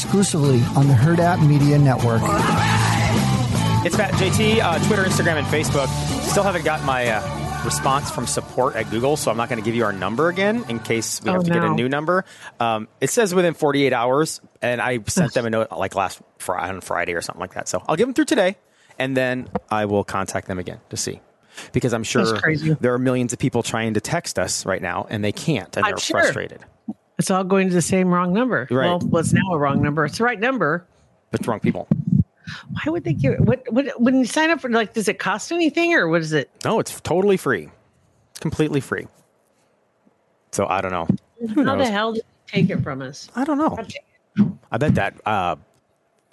Exclusively 0.00 0.62
on 0.76 0.86
the 0.86 0.94
Hurrdat 0.94 1.44
Media 1.44 1.76
Network. 1.76 2.22
It's 3.84 3.96
Pat 3.96 4.12
JT, 4.14 4.60
uh, 4.60 4.78
Twitter, 4.86 5.02
Instagram, 5.02 5.38
and 5.38 5.46
Facebook. 5.48 5.88
Still 6.22 6.44
haven't 6.44 6.64
got 6.64 6.84
my 6.84 7.08
uh, 7.08 7.64
response 7.64 8.08
from 8.08 8.28
support 8.28 8.76
at 8.76 8.88
Google, 8.90 9.16
so 9.16 9.28
I'm 9.28 9.36
not 9.36 9.48
going 9.48 9.60
to 9.60 9.64
give 9.64 9.74
you 9.74 9.84
our 9.84 9.92
number 9.92 10.28
again 10.28 10.64
in 10.68 10.78
case 10.78 11.20
we 11.20 11.30
have 11.30 11.40
Oh, 11.40 11.42
to 11.42 11.50
get 11.50 11.64
a 11.64 11.74
new 11.74 11.88
number. 11.88 12.24
Um, 12.60 12.86
it 13.00 13.10
says 13.10 13.34
within 13.34 13.54
48 13.54 13.92
hours, 13.92 14.40
and 14.62 14.80
I 14.80 15.00
sent 15.08 15.34
them 15.34 15.46
a 15.46 15.50
note 15.50 15.72
like 15.72 15.96
last 15.96 16.22
fri- 16.38 16.58
on 16.58 16.80
Friday 16.80 17.14
or 17.14 17.20
something 17.20 17.40
like 17.40 17.54
that. 17.54 17.66
So 17.66 17.82
I'll 17.88 17.96
give 17.96 18.06
them 18.06 18.14
through 18.14 18.26
today, 18.26 18.56
and 19.00 19.16
then 19.16 19.48
I 19.68 19.86
will 19.86 20.04
contact 20.04 20.46
them 20.46 20.60
again 20.60 20.78
to 20.90 20.96
see. 20.96 21.20
Because 21.72 21.92
I'm 21.92 22.04
sure 22.04 22.38
there 22.80 22.94
are 22.94 23.00
millions 23.00 23.32
of 23.32 23.40
people 23.40 23.64
trying 23.64 23.94
to 23.94 24.00
text 24.00 24.38
us 24.38 24.64
right 24.64 24.80
now, 24.80 25.08
and 25.10 25.24
they 25.24 25.32
can't, 25.32 25.76
and 25.76 25.84
I'm 25.84 25.90
they're 25.90 25.98
sure. 25.98 26.20
frustrated. 26.20 26.64
It's 27.18 27.30
all 27.30 27.44
going 27.44 27.68
to 27.68 27.74
the 27.74 27.82
same 27.82 28.08
wrong 28.08 28.32
number. 28.32 28.68
Right. 28.70 28.86
Well, 28.86 29.00
well, 29.04 29.20
it's 29.20 29.32
now 29.32 29.52
a 29.52 29.58
wrong 29.58 29.82
number. 29.82 30.04
It's 30.04 30.18
the 30.18 30.24
right 30.24 30.38
number. 30.38 30.86
But 31.30 31.46
wrong 31.46 31.60
people. 31.60 31.88
Why 32.70 32.90
would 32.90 33.04
they 33.04 33.12
give 33.12 33.34
it? 33.34 33.40
What, 33.40 33.62
what, 33.70 34.00
when 34.00 34.16
you 34.18 34.24
sign 34.24 34.50
up 34.50 34.60
for, 34.60 34.70
like, 34.70 34.94
does 34.94 35.08
it 35.08 35.18
cost 35.18 35.52
anything 35.52 35.94
or 35.94 36.08
what 36.08 36.20
is 36.22 36.32
it? 36.32 36.50
No, 36.64 36.78
it's 36.80 37.00
totally 37.00 37.36
free. 37.36 37.68
It's 38.30 38.40
completely 38.40 38.80
free. 38.80 39.06
So 40.52 40.66
I 40.66 40.80
don't 40.80 40.92
know. 40.92 41.06
Who 41.54 41.64
How 41.64 41.74
knows? 41.74 41.86
the 41.86 41.92
hell 41.92 42.12
did 42.14 42.22
they 42.52 42.60
take 42.62 42.70
it 42.70 42.82
from 42.82 43.02
us? 43.02 43.28
I 43.36 43.44
don't 43.44 43.58
know. 43.58 43.76
I 44.72 44.78
bet 44.78 44.94
that 44.94 45.14
uh, 45.26 45.56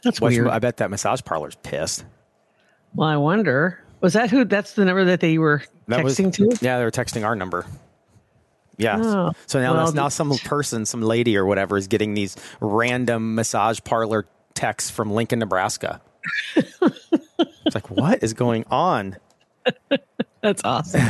That's 0.03 0.22
what's- 0.22 0.36
weird. 0.36 0.47
I 0.47 0.59
bet 0.59 0.77
that 0.77 0.89
massage 0.89 1.22
parlor's 1.22 1.55
pissed. 1.55 2.05
Well, 2.94 3.09
I 3.09 3.17
wonder. 3.17 3.81
Was 4.02 4.14
that 4.14 4.30
who? 4.30 4.45
That's 4.45 4.73
the 4.73 4.86
number 4.86 5.03
that 5.05 5.20
they 5.20 5.38
were 5.38 5.64
That 5.88 6.03
was- 6.03 6.17
texting 6.17 6.31
to? 6.36 6.58
Yeah, 6.66 6.77
they 6.77 6.86
were 6.86 6.92
texting 6.92 7.25
our 7.25 7.36
number. 7.36 7.66
Yeah. 8.77 8.97
Oh, 8.99 9.31
so 9.45 9.59
now 9.59 9.73
well, 9.73 9.85
that's 9.85 9.95
now 9.95 10.09
some 10.09 10.31
person, 10.39 10.85
some 10.85 11.01
lady 11.01 11.37
or 11.37 11.45
whatever, 11.45 11.77
is 11.77 11.87
getting 11.87 12.13
these 12.13 12.35
random 12.59 13.36
massage 13.36 13.80
parlor 13.83 14.25
texts 14.53 14.89
from 14.89 15.11
Lincoln, 15.11 15.39
Nebraska. 15.39 16.02
it's 16.55 17.75
like, 17.75 17.89
what 17.89 18.23
is 18.23 18.33
going 18.33 18.65
on? 18.69 19.17
That's 20.41 20.64
awesome. 20.64 21.02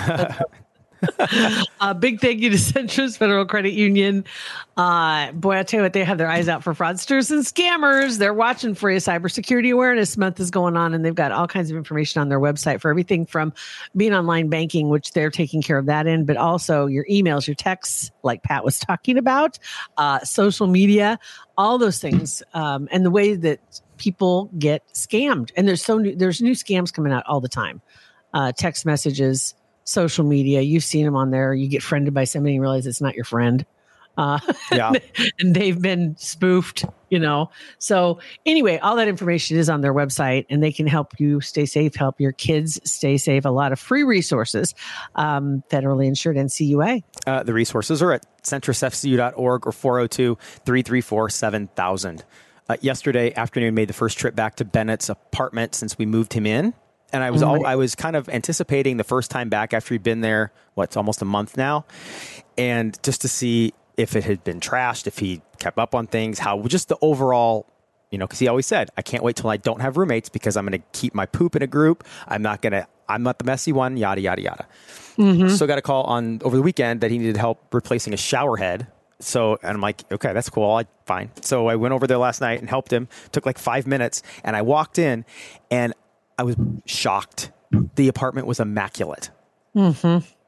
Uh, 1.80 1.94
big 1.94 2.20
thank 2.20 2.40
you 2.42 2.50
to 2.50 2.56
Centris 2.58 3.18
Federal 3.18 3.46
Credit 3.46 3.74
Union. 3.74 4.26
Uh, 4.78 5.32
boy, 5.32 5.58
I 5.58 5.64
tell 5.64 5.80
you 5.80 5.84
what, 5.84 5.94
they 5.94 6.04
have 6.04 6.18
their 6.18 6.30
eyes 6.30 6.50
out 6.50 6.64
for 6.64 6.74
fraudsters 6.74 7.32
and 7.32 7.44
scammers. 7.44 8.18
They're 8.18 8.34
watching 8.34 8.76
for 8.76 8.92
you. 8.92 8.98
Cybersecurity 8.98 9.72
Awareness 9.72 10.18
Month 10.18 10.40
is 10.40 10.52
going 10.52 10.76
on, 10.76 10.94
and 10.94 11.06
they've 11.06 11.16
got 11.16 11.32
all 11.32 11.48
kinds 11.48 11.72
of 11.72 11.78
information 11.78 12.22
on 12.22 12.30
their 12.30 12.40
website 12.40 12.82
for 12.82 12.90
everything 12.90 13.26
from 13.26 13.54
being 13.96 14.14
online 14.14 14.50
banking, 14.50 14.90
which 14.90 15.12
they're 15.12 15.32
taking 15.32 15.62
care 15.62 15.78
of 15.78 15.86
that 15.86 16.08
in, 16.08 16.26
but 16.26 16.36
also 16.36 16.88
your 16.88 17.06
emails, 17.06 17.48
your 17.48 17.56
texts, 17.56 18.12
like 18.24 18.44
Pat 18.44 18.66
was 18.66 18.80
talking 18.80 19.18
about, 19.18 19.58
uh, 19.98 20.20
social 20.20 20.68
media, 20.68 21.20
all 21.58 21.78
those 21.78 22.00
things, 22.00 22.44
um, 22.54 22.90
and 22.92 23.06
the 23.06 23.12
way 23.12 23.36
that 23.36 23.60
people 23.98 24.50
get 24.58 24.86
scammed. 24.94 25.52
And 25.56 25.68
there's 25.68 25.84
so 25.84 25.98
new, 25.98 26.16
there's 26.16 26.42
new 26.42 26.54
scams 26.54 26.92
coming 26.92 27.14
out 27.14 27.24
all 27.28 27.40
the 27.40 27.50
time. 27.50 27.82
Uh, 28.34 28.52
text 28.52 28.86
messages, 28.86 29.54
social 29.86 30.26
media. 30.26 30.62
You've 30.62 30.84
seen 30.84 31.06
them 31.06 31.16
on 31.16 31.32
there. 31.32 31.54
You 31.54 31.68
get 31.70 31.82
friended 31.82 32.14
by 32.14 32.26
somebody 32.26 32.56
and 32.56 32.62
realize 32.62 32.86
it's 32.86 33.02
not 33.02 33.16
your 33.16 33.26
friend. 33.26 33.66
Uh, 34.18 34.40
Yeah. 34.72 34.94
and 35.40 35.54
they've 35.56 35.80
been 35.82 36.16
spoofed, 36.18 36.86
you 37.10 37.20
know. 37.20 37.50
So, 37.80 38.20
anyway, 38.46 38.78
all 38.78 38.96
that 38.96 39.08
information 39.10 39.58
is 39.58 39.70
on 39.70 39.82
their 39.82 39.94
website 39.94 40.46
and 40.50 40.64
they 40.64 40.72
can 40.72 40.88
help 40.88 41.20
you 41.20 41.42
stay 41.42 41.66
safe, 41.66 41.96
help 41.96 42.20
your 42.22 42.32
kids 42.32 42.80
stay 42.90 43.18
safe. 43.18 43.44
A 43.46 43.50
lot 43.50 43.72
of 43.74 43.80
free 43.80 44.04
resources, 44.04 44.74
um, 45.16 45.64
federally 45.70 46.06
insured 46.08 46.38
NCUA. 46.38 47.04
Uh, 47.28 47.44
the 47.44 47.54
resources 47.54 48.02
are 48.02 48.14
at 48.14 48.26
centrisfcu.org 48.44 49.68
or 49.68 49.72
402 49.74 50.38
334 50.66 51.30
7000. 51.30 52.24
Uh, 52.68 52.78
Yesterday 52.82 53.34
afternoon, 53.36 53.76
made 53.76 53.90
the 53.90 53.94
first 53.94 54.18
trip 54.18 54.34
back 54.34 54.56
to 54.56 54.66
Bennett's 54.66 55.10
apartment 55.10 55.76
since 55.76 55.98
we 55.98 56.06
moved 56.06 56.34
him 56.34 56.46
in. 56.46 56.74
And 57.16 57.24
I 57.24 57.32
was 57.32 57.42
all, 57.42 57.66
I 57.66 57.76
was 57.76 57.96
kind 57.96 58.18
of 58.18 58.28
anticipating 58.28 58.98
the 58.98 59.06
first 59.06 59.32
time 59.32 59.48
back 59.48 59.74
after 59.74 59.94
he'd 59.94 60.04
been 60.04 60.20
there, 60.20 60.52
what's 60.74 60.98
almost 60.98 61.22
a 61.22 61.26
month 61.26 61.56
now, 61.56 61.86
and 62.58 63.02
just 63.04 63.22
to 63.22 63.30
see 63.30 63.74
if 63.96 64.18
it 64.18 64.26
had 64.26 64.44
been 64.44 64.60
trashed, 64.60 65.08
if 65.08 65.20
he 65.20 65.42
kept 65.58 65.78
up 65.78 65.96
on 65.96 66.08
things, 66.08 66.40
how 66.40 66.62
just 66.64 66.90
the 66.90 66.98
overall 67.02 67.66
you 68.12 68.20
know, 68.20 68.28
because 68.28 68.40
he 68.40 68.48
always 68.48 68.66
said, 68.66 68.90
I 68.98 69.02
can't 69.02 69.24
wait 69.24 69.36
till 69.36 69.50
I 69.50 69.58
don't 69.58 69.82
have 69.82 69.98
roommates 69.98 70.30
because 70.30 70.56
I'm 70.56 70.66
going 70.66 70.80
to 70.80 70.88
keep 70.94 71.14
my 71.14 71.26
poop 71.26 71.56
in 71.56 71.62
a 71.62 71.68
group. 71.68 72.06
I'm 72.28 72.42
not 72.42 72.62
going 72.62 72.72
to, 72.72 72.88
I'm 73.10 73.24
not 73.24 73.40
the 73.40 73.46
messy 73.46 73.72
one, 73.72 73.98
yada, 73.98 74.22
yada, 74.22 74.42
yada. 74.42 74.68
Mm-hmm. 75.18 75.50
So 75.50 75.68
got 75.68 75.80
a 75.80 75.82
call 75.82 76.04
on 76.04 76.40
over 76.44 76.56
the 76.56 76.62
weekend 76.62 77.02
that 77.02 77.12
he 77.12 77.18
needed 77.18 77.36
help 77.36 77.74
replacing 77.74 78.14
a 78.14 78.18
shower 78.18 78.58
head. 78.58 78.88
So, 79.20 79.58
and 79.62 79.72
I'm 79.72 79.82
like, 79.82 80.04
okay, 80.12 80.34
that's 80.34 80.50
cool. 80.50 80.76
I, 80.76 80.86
fine. 81.06 81.32
So 81.42 81.68
I 81.68 81.76
went 81.76 81.94
over 81.94 82.06
there 82.06 82.18
last 82.18 82.42
night 82.42 82.60
and 82.60 82.70
helped 82.70 82.94
him. 82.94 83.08
Took 83.32 83.46
like 83.46 83.58
five 83.58 83.88
minutes. 83.88 84.24
And 84.44 84.56
I 84.56 84.62
walked 84.62 85.00
in 85.00 85.26
and 85.72 85.94
I 86.38 86.44
was 86.44 86.56
shocked. 86.86 87.52
The 87.96 88.08
apartment 88.08 88.48
was 88.48 88.60
immaculate. 88.60 89.30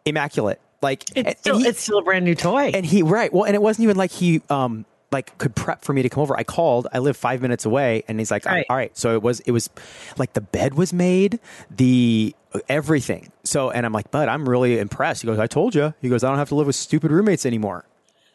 Immaculate. 0.05 0.61
Like, 0.81 1.03
It's, 1.03 1.11
and- 1.15 1.27
and 1.27 1.37
still, 1.37 1.57
he- 1.59 1.67
it's 1.67 1.81
still 1.81 1.97
a 1.99 2.03
brand 2.03 2.23
new 2.25 2.35
toy. 2.35 2.71
and 2.73 2.85
he 2.85 3.01
right 3.03 3.31
well, 3.33 3.43
and 3.45 3.55
it 3.55 3.61
wasn't 3.61 3.83
even 3.83 3.97
like 3.97 4.11
he 4.11 4.41
um 4.49 4.85
like 5.11 5.37
could 5.37 5.55
prep 5.55 5.83
for 5.83 5.93
me 5.93 6.01
to 6.03 6.09
come 6.09 6.21
over. 6.21 6.37
I 6.37 6.43
called. 6.43 6.87
I 6.93 6.99
live 6.99 7.17
five 7.17 7.41
minutes 7.41 7.65
away, 7.65 8.03
and 8.07 8.19
he's 8.19 8.29
like, 8.29 8.45
Right. 8.45 8.65
"All 8.69 8.75
right." 8.75 8.95
So 8.97 9.13
it 9.15 9.23
was 9.23 9.39
it 9.41 9.51
was 9.51 9.69
like 10.17 10.33
the 10.33 10.41
bed 10.41 10.75
was 10.75 10.93
made, 10.93 11.39
the 11.75 12.35
everything. 12.69 13.31
So 13.43 13.71
and 13.71 13.85
I'm 13.85 13.93
like, 13.93 14.11
"Bud, 14.11 14.27
I'm 14.29 14.47
really 14.47 14.77
impressed." 14.79 15.21
He 15.23 15.25
goes, 15.27 15.39
"I 15.39 15.47
told 15.47 15.73
you." 15.75 15.93
He 16.01 16.09
goes, 16.09 16.23
"I 16.23 16.29
don't 16.29 16.37
have 16.37 16.49
to 16.49 16.55
live 16.55 16.67
with 16.67 16.75
stupid 16.75 17.09
roommates 17.11 17.45
anymore." 17.45 17.85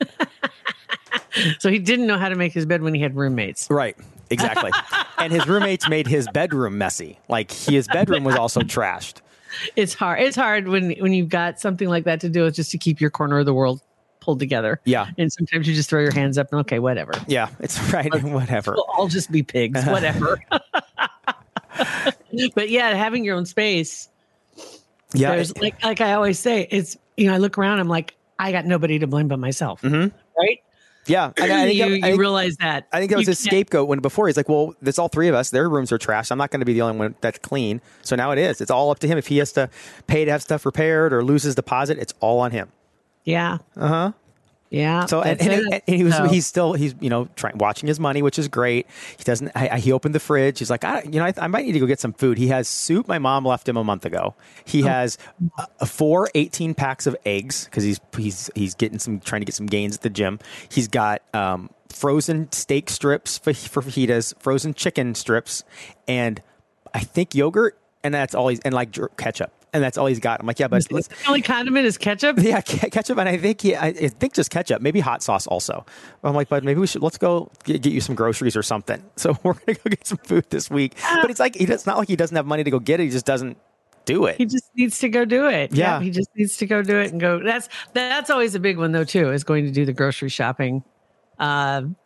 so 1.60 1.70
he 1.70 1.78
didn't 1.78 2.06
know 2.06 2.18
how 2.18 2.28
to 2.28 2.34
make 2.36 2.52
his 2.52 2.66
bed 2.66 2.82
when 2.82 2.94
he 2.94 3.00
had 3.02 3.14
roommates. 3.16 3.68
Right. 3.70 3.96
Exactly. 4.32 4.70
and 5.18 5.32
his 5.32 5.46
roommates 5.46 5.88
made 5.88 6.06
his 6.06 6.28
bedroom 6.32 6.78
messy. 6.78 7.18
Like 7.28 7.52
his 7.52 7.86
bedroom 7.88 8.24
was 8.24 8.36
also 8.36 8.60
trashed. 8.60 9.20
It's 9.76 9.94
hard. 9.94 10.20
It's 10.20 10.36
hard 10.36 10.68
when 10.68 10.92
when 10.92 11.12
you've 11.12 11.28
got 11.28 11.60
something 11.60 11.88
like 11.88 12.04
that 12.04 12.20
to 12.20 12.28
do 12.28 12.44
with 12.44 12.54
just 12.54 12.70
to 12.72 12.78
keep 12.78 13.00
your 13.00 13.10
corner 13.10 13.38
of 13.38 13.46
the 13.46 13.54
world 13.54 13.80
pulled 14.20 14.38
together. 14.38 14.80
Yeah. 14.84 15.08
And 15.18 15.32
sometimes 15.32 15.68
you 15.68 15.74
just 15.74 15.90
throw 15.90 16.00
your 16.00 16.12
hands 16.12 16.38
up 16.38 16.52
and 16.52 16.60
okay, 16.60 16.78
whatever. 16.78 17.12
Yeah, 17.26 17.48
it's 17.60 17.78
right. 17.92 18.10
Whatever. 18.22 18.72
We'll 18.72 18.86
all 18.96 19.08
just 19.08 19.30
be 19.30 19.42
pigs, 19.42 19.84
whatever. 19.86 20.40
but 22.54 22.70
yeah, 22.70 22.94
having 22.94 23.24
your 23.24 23.36
own 23.36 23.46
space. 23.46 24.08
Yeah. 25.14 25.34
There's 25.34 25.56
like 25.58 25.82
like 25.84 26.00
I 26.00 26.14
always 26.14 26.38
say, 26.38 26.66
it's 26.70 26.96
you 27.16 27.26
know, 27.26 27.34
I 27.34 27.38
look 27.38 27.58
around, 27.58 27.80
I'm 27.80 27.88
like, 27.88 28.14
I 28.38 28.52
got 28.52 28.64
nobody 28.64 28.98
to 29.00 29.06
blame 29.06 29.28
but 29.28 29.38
myself. 29.38 29.82
Mm-hmm. 29.82 30.16
Right? 30.38 30.62
Yeah. 31.06 31.32
And 31.36 31.52
I 31.52 31.64
think, 31.66 31.74
you 31.78 31.84
I 31.84 31.86
you 31.88 32.00
think- 32.02 32.20
realize 32.20 32.56
that. 32.58 32.86
I 32.92 32.98
think 33.00 33.10
that 33.10 33.16
was 33.18 33.26
You 33.26 33.30
his 33.32 33.38
can't- 33.42 33.50
scapegoat 33.50 33.88
when 33.88 33.98
before 34.00 34.26
he's 34.28 34.36
like, 34.36 34.48
well, 34.48 34.74
there's 34.80 34.98
all 34.98 35.08
three 35.08 35.28
of 35.28 35.34
us. 35.34 35.50
Their 35.50 35.68
rooms 35.68 35.90
are 35.92 35.98
trash. 35.98 36.30
I'm 36.30 36.38
not 36.38 36.50
going 36.50 36.60
to 36.60 36.66
be 36.66 36.74
the 36.74 36.82
only 36.82 36.98
one 36.98 37.14
that's 37.20 37.38
clean. 37.40 37.80
So 38.02 38.14
now 38.16 38.30
it 38.30 38.38
is. 38.38 38.60
It's 38.60 38.70
all 38.70 38.90
up 38.90 38.98
to 39.00 39.08
him. 39.08 39.18
If 39.18 39.26
he 39.26 39.38
has 39.38 39.52
to 39.52 39.68
pay 40.06 40.24
to 40.24 40.30
have 40.30 40.42
stuff 40.42 40.64
repaired 40.66 41.12
or 41.12 41.24
lose 41.24 41.42
his 41.42 41.54
deposit, 41.54 41.98
it's 41.98 42.14
all 42.20 42.38
on 42.40 42.50
him. 42.52 42.70
Yeah. 43.24 43.58
Uh 43.76 43.88
huh. 43.88 44.12
Yeah. 44.72 45.04
So 45.04 45.20
and, 45.20 45.38
and, 45.40 45.72
and 45.74 45.82
he 45.86 46.02
was 46.02 46.16
So- 46.16 46.28
he's 46.28 46.46
still 46.46 46.72
he's 46.72 46.94
you 46.98 47.10
know 47.10 47.28
trying 47.36 47.58
watching 47.58 47.86
his 47.88 48.00
money, 48.00 48.22
which 48.22 48.38
is 48.38 48.48
great. 48.48 48.86
He 49.18 49.22
doesn't. 49.24 49.52
I, 49.54 49.68
I- 49.68 49.78
he 49.78 49.92
opened 49.92 50.14
the 50.14 50.20
fridge. 50.20 50.58
He's 50.60 50.70
like, 50.70 50.82
I, 50.82 51.02
you 51.02 51.20
know, 51.20 51.26
I, 51.26 51.34
I 51.36 51.46
might 51.46 51.66
need 51.66 51.72
to 51.72 51.78
go 51.80 51.86
get 51.86 52.00
some 52.00 52.14
food. 52.14 52.38
He 52.38 52.48
has 52.48 52.68
soup. 52.68 53.06
My 53.06 53.18
mom 53.18 53.44
left 53.44 53.68
him 53.68 53.76
a 53.76 53.84
month 53.84 54.06
ago. 54.06 54.34
Oh. 54.34 54.42
He 54.64 54.82
has 54.82 55.18
uh, 55.58 55.84
four 55.84 56.30
18 56.34 56.72
packs 56.74 57.06
of 57.06 57.14
eggs 57.26 57.66
because 57.66 57.84
he's 57.84 58.00
he's 58.16 58.50
he's 58.54 58.74
getting 58.74 58.98
some 58.98 59.20
trying 59.20 59.42
to 59.42 59.44
get 59.44 59.54
some 59.54 59.66
gains 59.66 59.96
at 59.96 60.00
the 60.02 60.10
gym. 60.10 60.38
He's 60.70 60.88
got 60.88 61.20
um, 61.34 61.68
frozen 61.90 62.50
steak 62.52 62.88
strips 62.88 63.36
for, 63.38 63.52
for 63.52 63.82
fajitas, 63.82 64.32
frozen 64.40 64.72
chicken 64.72 65.14
strips, 65.14 65.64
and 66.08 66.42
I 66.94 67.00
think 67.00 67.34
yogurt. 67.34 67.78
And 68.04 68.12
that's 68.14 68.34
all 68.34 68.48
he's 68.48 68.58
and 68.60 68.74
like 68.74 68.96
ketchup. 69.16 69.52
And 69.74 69.82
that's 69.82 69.96
all 69.96 70.06
he's 70.06 70.20
got. 70.20 70.38
I'm 70.40 70.46
like, 70.46 70.58
yeah, 70.58 70.68
but 70.68 70.86
let's, 70.92 71.08
the 71.08 71.14
only 71.28 71.40
condiment 71.40 71.86
is 71.86 71.96
ketchup. 71.96 72.38
yeah, 72.40 72.60
ketchup, 72.60 73.16
and 73.16 73.26
I 73.28 73.38
think 73.38 73.62
he, 73.62 73.74
I, 73.74 73.92
think 73.92 74.34
just 74.34 74.50
ketchup, 74.50 74.82
maybe 74.82 75.00
hot 75.00 75.22
sauce 75.22 75.46
also. 75.46 75.86
I'm 76.22 76.34
like, 76.34 76.50
but 76.50 76.62
maybe 76.62 76.78
we 76.78 76.86
should 76.86 77.02
let's 77.02 77.16
go 77.16 77.50
get, 77.64 77.80
get 77.80 77.92
you 77.92 78.02
some 78.02 78.14
groceries 78.14 78.56
or 78.56 78.62
something. 78.62 79.02
So 79.16 79.38
we're 79.42 79.54
gonna 79.54 79.78
go 79.78 79.88
get 79.90 80.06
some 80.06 80.18
food 80.18 80.46
this 80.50 80.68
week. 80.70 80.94
But 81.22 81.30
it's 81.30 81.40
like 81.40 81.54
he 81.54 81.64
it's 81.64 81.86
not 81.86 81.96
like 81.96 82.08
he 82.08 82.16
doesn't 82.16 82.36
have 82.36 82.44
money 82.44 82.64
to 82.64 82.70
go 82.70 82.78
get 82.80 83.00
it. 83.00 83.04
He 83.04 83.10
just 83.10 83.24
doesn't 83.24 83.56
do 84.04 84.26
it. 84.26 84.36
He 84.36 84.46
just 84.46 84.68
needs 84.74 84.98
to 84.98 85.08
go 85.08 85.24
do 85.24 85.46
it. 85.46 85.72
Yeah. 85.72 86.00
he 86.00 86.10
just 86.10 86.28
needs 86.36 86.56
to 86.58 86.66
go 86.66 86.82
do 86.82 86.98
it 86.98 87.12
and 87.12 87.20
go. 87.20 87.42
That's 87.42 87.68
that's 87.92 88.30
always 88.30 88.54
a 88.54 88.60
big 88.60 88.78
one 88.78 88.92
though 88.92 89.04
too. 89.04 89.30
Is 89.30 89.44
going 89.44 89.64
to 89.64 89.70
do 89.70 89.84
the 89.86 89.92
grocery 89.92 90.28
shopping. 90.28 90.82
Um, 91.38 91.96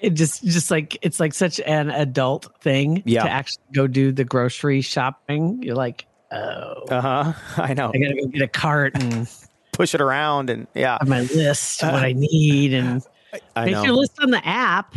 it 0.00 0.10
just 0.10 0.44
just 0.44 0.70
like 0.70 0.96
it's 1.02 1.18
like 1.18 1.34
such 1.34 1.60
an 1.60 1.90
adult 1.90 2.48
thing 2.60 3.02
Yeah. 3.04 3.24
to 3.24 3.30
actually 3.30 3.64
go 3.74 3.86
do 3.86 4.12
the 4.12 4.24
grocery 4.24 4.80
shopping. 4.80 5.62
You're 5.62 5.74
like, 5.74 6.06
oh, 6.32 6.84
Uh 6.88 7.00
huh. 7.00 7.32
I 7.62 7.74
know. 7.74 7.90
I 7.94 7.98
gotta 7.98 8.14
go 8.20 8.26
get 8.28 8.42
a 8.42 8.48
cart 8.48 8.94
and 9.02 9.28
Push 9.72 9.94
it 9.94 10.00
around 10.00 10.50
and 10.50 10.66
yeah, 10.74 10.98
have 10.98 11.08
my 11.08 11.20
list 11.20 11.82
what 11.84 11.94
I 11.94 12.12
need 12.12 12.74
and 12.74 13.00
I 13.54 13.66
make 13.66 13.74
know. 13.74 13.84
your 13.84 13.92
list 13.92 14.12
on 14.20 14.30
the 14.30 14.44
app. 14.44 14.96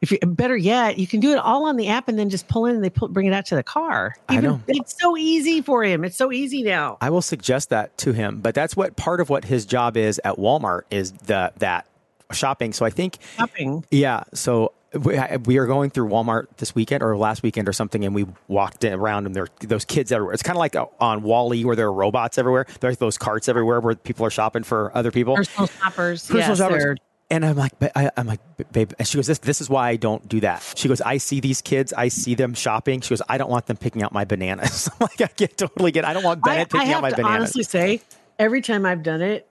If 0.00 0.10
you 0.10 0.18
better 0.18 0.56
yet, 0.56 0.98
you 0.98 1.06
can 1.06 1.20
do 1.20 1.30
it 1.32 1.38
all 1.38 1.64
on 1.66 1.76
the 1.76 1.86
app 1.88 2.08
and 2.08 2.18
then 2.18 2.28
just 2.28 2.48
pull 2.48 2.66
in 2.66 2.74
and 2.74 2.84
they 2.84 2.90
pull, 2.90 3.08
bring 3.08 3.26
it 3.26 3.32
out 3.32 3.46
to 3.46 3.54
the 3.54 3.62
car. 3.62 4.16
I 4.28 4.40
know. 4.40 4.60
It's 4.66 4.96
so 5.00 5.16
easy 5.16 5.60
for 5.60 5.84
him. 5.84 6.04
It's 6.04 6.16
so 6.16 6.32
easy 6.32 6.62
now. 6.64 6.98
I 7.00 7.10
will 7.10 7.22
suggest 7.22 7.70
that 7.70 7.96
to 7.98 8.12
him. 8.12 8.40
But 8.40 8.54
that's 8.56 8.76
what 8.76 8.96
part 8.96 9.20
of 9.20 9.28
what 9.28 9.44
his 9.44 9.64
job 9.66 9.96
is 9.96 10.20
at 10.24 10.36
Walmart 10.36 10.82
is 10.90 11.12
the 11.12 11.52
that 11.58 11.86
shopping. 12.32 12.72
So 12.72 12.84
I 12.84 12.90
think 12.90 13.18
Shopping. 13.36 13.84
Yeah. 13.90 14.24
So 14.34 14.72
we, 14.94 15.18
we 15.44 15.58
are 15.58 15.66
going 15.66 15.90
through 15.90 16.08
Walmart 16.08 16.46
this 16.56 16.74
weekend 16.74 17.02
or 17.02 17.16
last 17.16 17.42
weekend 17.42 17.68
or 17.68 17.72
something, 17.72 18.04
and 18.04 18.14
we 18.14 18.26
walked 18.46 18.84
around 18.84 19.26
and 19.26 19.34
there 19.34 19.44
are 19.44 19.48
those 19.66 19.84
kids 19.84 20.10
everywhere. 20.12 20.34
It's 20.34 20.42
kind 20.42 20.56
of 20.56 20.60
like 20.60 20.76
uh, 20.76 20.86
on 21.00 21.22
WALL-E 21.22 21.64
where 21.64 21.76
there 21.76 21.86
are 21.88 21.92
robots 21.92 22.38
everywhere. 22.38 22.66
There's 22.80 22.96
those 22.98 23.18
carts 23.18 23.48
everywhere 23.48 23.80
where 23.80 23.94
people 23.94 24.24
are 24.26 24.30
shopping 24.30 24.62
for 24.62 24.90
other 24.96 25.10
people. 25.10 25.36
Personal 25.36 25.66
shoppers. 25.68 26.22
Personal 26.26 26.48
yes, 26.48 26.58
shoppers. 26.58 26.82
they're- 26.82 26.96
And 27.30 27.44
I'm 27.44 27.56
like, 27.56 27.72
I, 27.94 28.10
I'm 28.16 28.26
like, 28.26 28.40
babe. 28.72 28.92
And 28.98 29.06
she 29.06 29.18
goes, 29.18 29.26
this, 29.26 29.38
this 29.40 29.60
is 29.60 29.68
why 29.68 29.90
I 29.90 29.96
don't 29.96 30.26
do 30.26 30.40
that. 30.40 30.62
She 30.76 30.88
goes, 30.88 31.02
I 31.02 31.18
see 31.18 31.40
these 31.40 31.60
kids, 31.60 31.92
I 31.92 32.08
see 32.08 32.34
them 32.34 32.54
shopping. 32.54 33.02
She 33.02 33.10
goes, 33.10 33.20
I 33.28 33.36
don't 33.36 33.50
want 33.50 33.66
them 33.66 33.76
picking 33.76 34.02
out 34.02 34.12
my 34.12 34.24
bananas. 34.24 34.88
I'm 35.00 35.08
like, 35.10 35.20
I 35.20 35.28
get 35.36 35.58
totally 35.58 35.92
get. 35.92 36.06
I 36.06 36.14
don't 36.14 36.24
want 36.24 36.42
Bennett 36.42 36.68
I 36.74 36.78
picking 36.78 36.86
have 36.86 36.96
out 36.96 37.02
my 37.02 37.10
to 37.10 37.16
bananas. 37.16 37.36
honestly 37.40 37.62
say, 37.64 38.00
every 38.38 38.62
time 38.62 38.86
I've 38.86 39.02
done 39.02 39.20
it, 39.20 39.46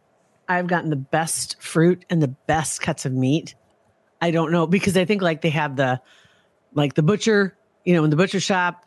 I've 0.49 0.65
gotten 0.65 0.89
the 0.89 0.95
best 0.95 1.61
fruit 1.61 2.03
and 2.09 2.23
the 2.23 2.29
best 2.29 2.81
cuts 2.81 3.05
of 3.05 3.11
meat. 3.13 3.53
I 4.21 4.31
don't 4.31 4.51
know 4.51 4.65
because 4.67 4.97
I 4.97 5.05
think 5.05 5.21
like 5.21 5.41
they 5.41 5.49
have 5.51 5.75
the, 5.75 6.01
like 6.73 6.93
the 6.95 7.03
butcher, 7.03 7.55
you 7.85 7.93
know, 7.93 8.03
in 8.03 8.09
the 8.09 8.15
butcher 8.15 8.39
shop, 8.39 8.83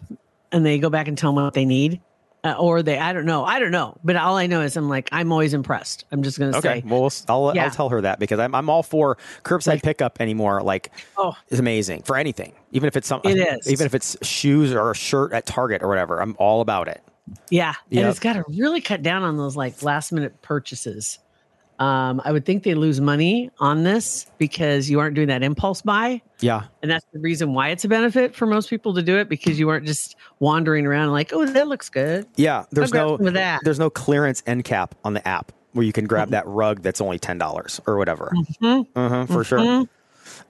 and 0.52 0.64
they 0.66 0.78
go 0.78 0.90
back 0.90 1.08
and 1.08 1.16
tell 1.16 1.32
them 1.32 1.44
what 1.44 1.54
they 1.54 1.64
need, 1.64 2.00
uh, 2.44 2.54
or 2.58 2.82
they, 2.82 2.98
I 2.98 3.12
don't 3.12 3.24
know, 3.26 3.44
I 3.44 3.58
don't 3.60 3.70
know. 3.70 3.96
But 4.02 4.16
all 4.16 4.36
I 4.36 4.46
know 4.46 4.60
is 4.62 4.76
I'm 4.76 4.88
like, 4.88 5.08
I'm 5.12 5.30
always 5.32 5.54
impressed. 5.54 6.04
I'm 6.10 6.22
just 6.22 6.38
gonna 6.38 6.56
Okay, 6.58 6.80
say, 6.80 6.82
well, 6.86 7.02
we'll- 7.02 7.12
I'll, 7.28 7.52
Yeah. 7.54 7.64
I'll 7.64 7.70
tell 7.70 7.88
her 7.90 8.00
that 8.00 8.18
because 8.18 8.38
I'm, 8.40 8.54
I'm 8.54 8.68
all 8.68 8.82
for 8.82 9.16
curbside 9.44 9.82
pickup 9.82 10.20
anymore. 10.20 10.62
Like, 10.62 10.90
Oh. 11.16 11.34
it's 11.48 11.60
amazing 11.60 12.02
for 12.02 12.16
anything, 12.16 12.52
even 12.72 12.88
if 12.88 12.96
it's 12.96 13.06
something, 13.06 13.36
It 13.36 13.40
is. 13.60 13.70
even 13.70 13.86
if 13.86 13.94
it's 13.94 14.16
shoes 14.26 14.72
or 14.72 14.90
a 14.90 14.94
shirt 14.94 15.32
at 15.32 15.46
Target 15.46 15.82
or 15.82 15.88
whatever. 15.88 16.20
I'm 16.20 16.34
all 16.38 16.60
about 16.60 16.88
it. 16.88 17.00
Yeah. 17.48 17.74
Yep. 17.90 18.00
And 18.02 18.10
it's 18.10 18.18
got 18.18 18.32
to 18.32 18.44
really 18.48 18.80
cut 18.80 19.02
down 19.02 19.22
on 19.22 19.36
those 19.36 19.54
like 19.56 19.82
last 19.84 20.10
minute 20.10 20.42
purchases. 20.42 21.20
Um, 21.80 22.20
I 22.24 22.30
would 22.32 22.44
think 22.44 22.62
they 22.62 22.74
lose 22.74 23.00
money 23.00 23.50
on 23.58 23.82
this 23.84 24.26
because 24.36 24.90
you 24.90 25.00
aren't 25.00 25.14
doing 25.14 25.28
that 25.28 25.42
impulse 25.42 25.80
buy. 25.80 26.20
Yeah, 26.40 26.64
And 26.82 26.90
that's 26.90 27.06
the 27.12 27.18
reason 27.18 27.54
why 27.54 27.70
it's 27.70 27.84
a 27.84 27.88
benefit 27.88 28.36
for 28.36 28.46
most 28.46 28.70
people 28.70 28.94
to 28.94 29.02
do 29.02 29.16
it 29.18 29.28
because 29.28 29.58
you 29.58 29.68
aren't 29.70 29.86
just 29.86 30.14
wandering 30.38 30.86
around 30.86 31.10
like, 31.12 31.32
oh, 31.32 31.44
that 31.46 31.68
looks 31.68 31.88
good. 31.88 32.26
yeah. 32.36 32.64
There's 32.70 32.92
no 32.92 33.16
there's 33.64 33.78
no 33.78 33.90
clearance 33.90 34.42
end 34.46 34.64
cap 34.64 34.94
on 35.04 35.14
the 35.14 35.26
app 35.26 35.52
where 35.72 35.84
you 35.84 35.92
can 35.92 36.04
grab 36.06 36.30
that 36.30 36.46
rug 36.46 36.82
that's 36.82 37.00
only 37.00 37.18
ten 37.18 37.38
dollars 37.38 37.80
or 37.86 37.96
whatever. 37.96 38.32
Mm-hmm. 38.60 38.98
Uh-huh, 38.98 39.26
for 39.26 39.42
sure. 39.44 39.86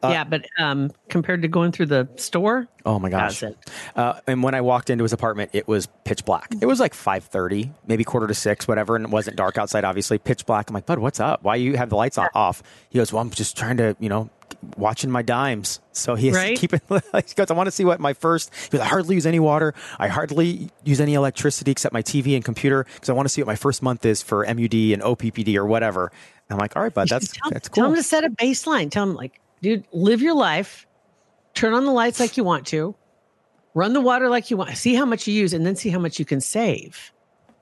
Yeah. 0.02 0.24
But 0.24 0.46
um, 0.58 0.90
compared 1.08 1.42
to 1.42 1.48
going 1.48 1.72
through 1.72 1.86
the 1.86 2.08
store, 2.16 2.66
Oh 2.86 2.98
my 2.98 3.10
gosh! 3.10 3.42
Uh, 3.94 4.20
and 4.26 4.42
when 4.42 4.54
I 4.54 4.60
walked 4.62 4.88
into 4.88 5.02
his 5.04 5.12
apartment, 5.12 5.50
it 5.52 5.68
was 5.68 5.86
pitch 6.04 6.24
black. 6.24 6.50
It 6.60 6.66
was 6.66 6.80
like 6.80 6.94
five 6.94 7.24
thirty, 7.24 7.72
maybe 7.86 8.04
quarter 8.04 8.26
to 8.26 8.34
six, 8.34 8.66
whatever, 8.66 8.96
and 8.96 9.04
it 9.04 9.10
wasn't 9.10 9.36
dark 9.36 9.58
outside. 9.58 9.84
Obviously, 9.84 10.18
pitch 10.18 10.46
black. 10.46 10.70
I'm 10.70 10.74
like, 10.74 10.86
Bud, 10.86 10.98
what's 10.98 11.20
up? 11.20 11.42
Why 11.42 11.56
you 11.56 11.76
have 11.76 11.90
the 11.90 11.96
lights 11.96 12.16
on 12.16 12.28
off? 12.34 12.62
He 12.88 12.98
goes, 12.98 13.12
Well, 13.12 13.20
I'm 13.20 13.30
just 13.30 13.56
trying 13.56 13.76
to, 13.78 13.96
you 14.00 14.08
know, 14.08 14.30
watching 14.76 15.10
my 15.10 15.22
dimes. 15.22 15.80
So 15.92 16.14
he's 16.14 16.34
Right. 16.34 16.56
keeping. 16.56 16.80
He 16.90 17.34
goes, 17.34 17.50
I 17.50 17.54
want 17.54 17.66
to 17.66 17.70
see 17.70 17.84
what 17.84 18.00
my 18.00 18.14
first. 18.14 18.50
He 18.54 18.70
goes, 18.70 18.80
I 18.80 18.86
hardly 18.86 19.14
use 19.14 19.26
any 19.26 19.40
water. 19.40 19.74
I 19.98 20.08
hardly 20.08 20.70
use 20.84 21.00
any 21.00 21.14
electricity 21.14 21.70
except 21.70 21.92
my 21.92 22.02
TV 22.02 22.34
and 22.34 22.44
computer 22.44 22.84
because 22.94 23.10
I 23.10 23.12
want 23.12 23.26
to 23.26 23.30
see 23.30 23.42
what 23.42 23.46
my 23.46 23.56
first 23.56 23.82
month 23.82 24.06
is 24.06 24.22
for 24.22 24.44
MUD 24.46 24.74
and 24.74 25.02
OPPD 25.02 25.56
or 25.56 25.66
whatever. 25.66 26.06
And 26.48 26.56
I'm 26.56 26.58
like, 26.58 26.76
all 26.76 26.82
right, 26.82 26.92
bud, 26.92 27.08
that's 27.08 27.28
tell, 27.32 27.50
that's 27.50 27.68
tell 27.68 27.86
him 27.86 27.94
to 27.94 28.02
set 28.02 28.24
a 28.24 28.30
baseline. 28.30 28.90
Tell 28.90 29.04
him 29.04 29.14
like, 29.14 29.40
dude, 29.62 29.84
live 29.92 30.22
your 30.22 30.34
life, 30.34 30.86
turn 31.54 31.74
on 31.74 31.84
the 31.84 31.92
lights 31.92 32.20
like 32.20 32.36
you 32.36 32.44
want 32.44 32.66
to, 32.68 32.94
run 33.74 33.92
the 33.92 34.00
water 34.00 34.28
like 34.28 34.50
you 34.50 34.56
want, 34.56 34.76
see 34.76 34.94
how 34.94 35.04
much 35.04 35.26
you 35.26 35.34
use, 35.34 35.52
and 35.52 35.64
then 35.66 35.76
see 35.76 35.90
how 35.90 35.98
much 35.98 36.18
you 36.18 36.24
can 36.24 36.40
save 36.40 37.12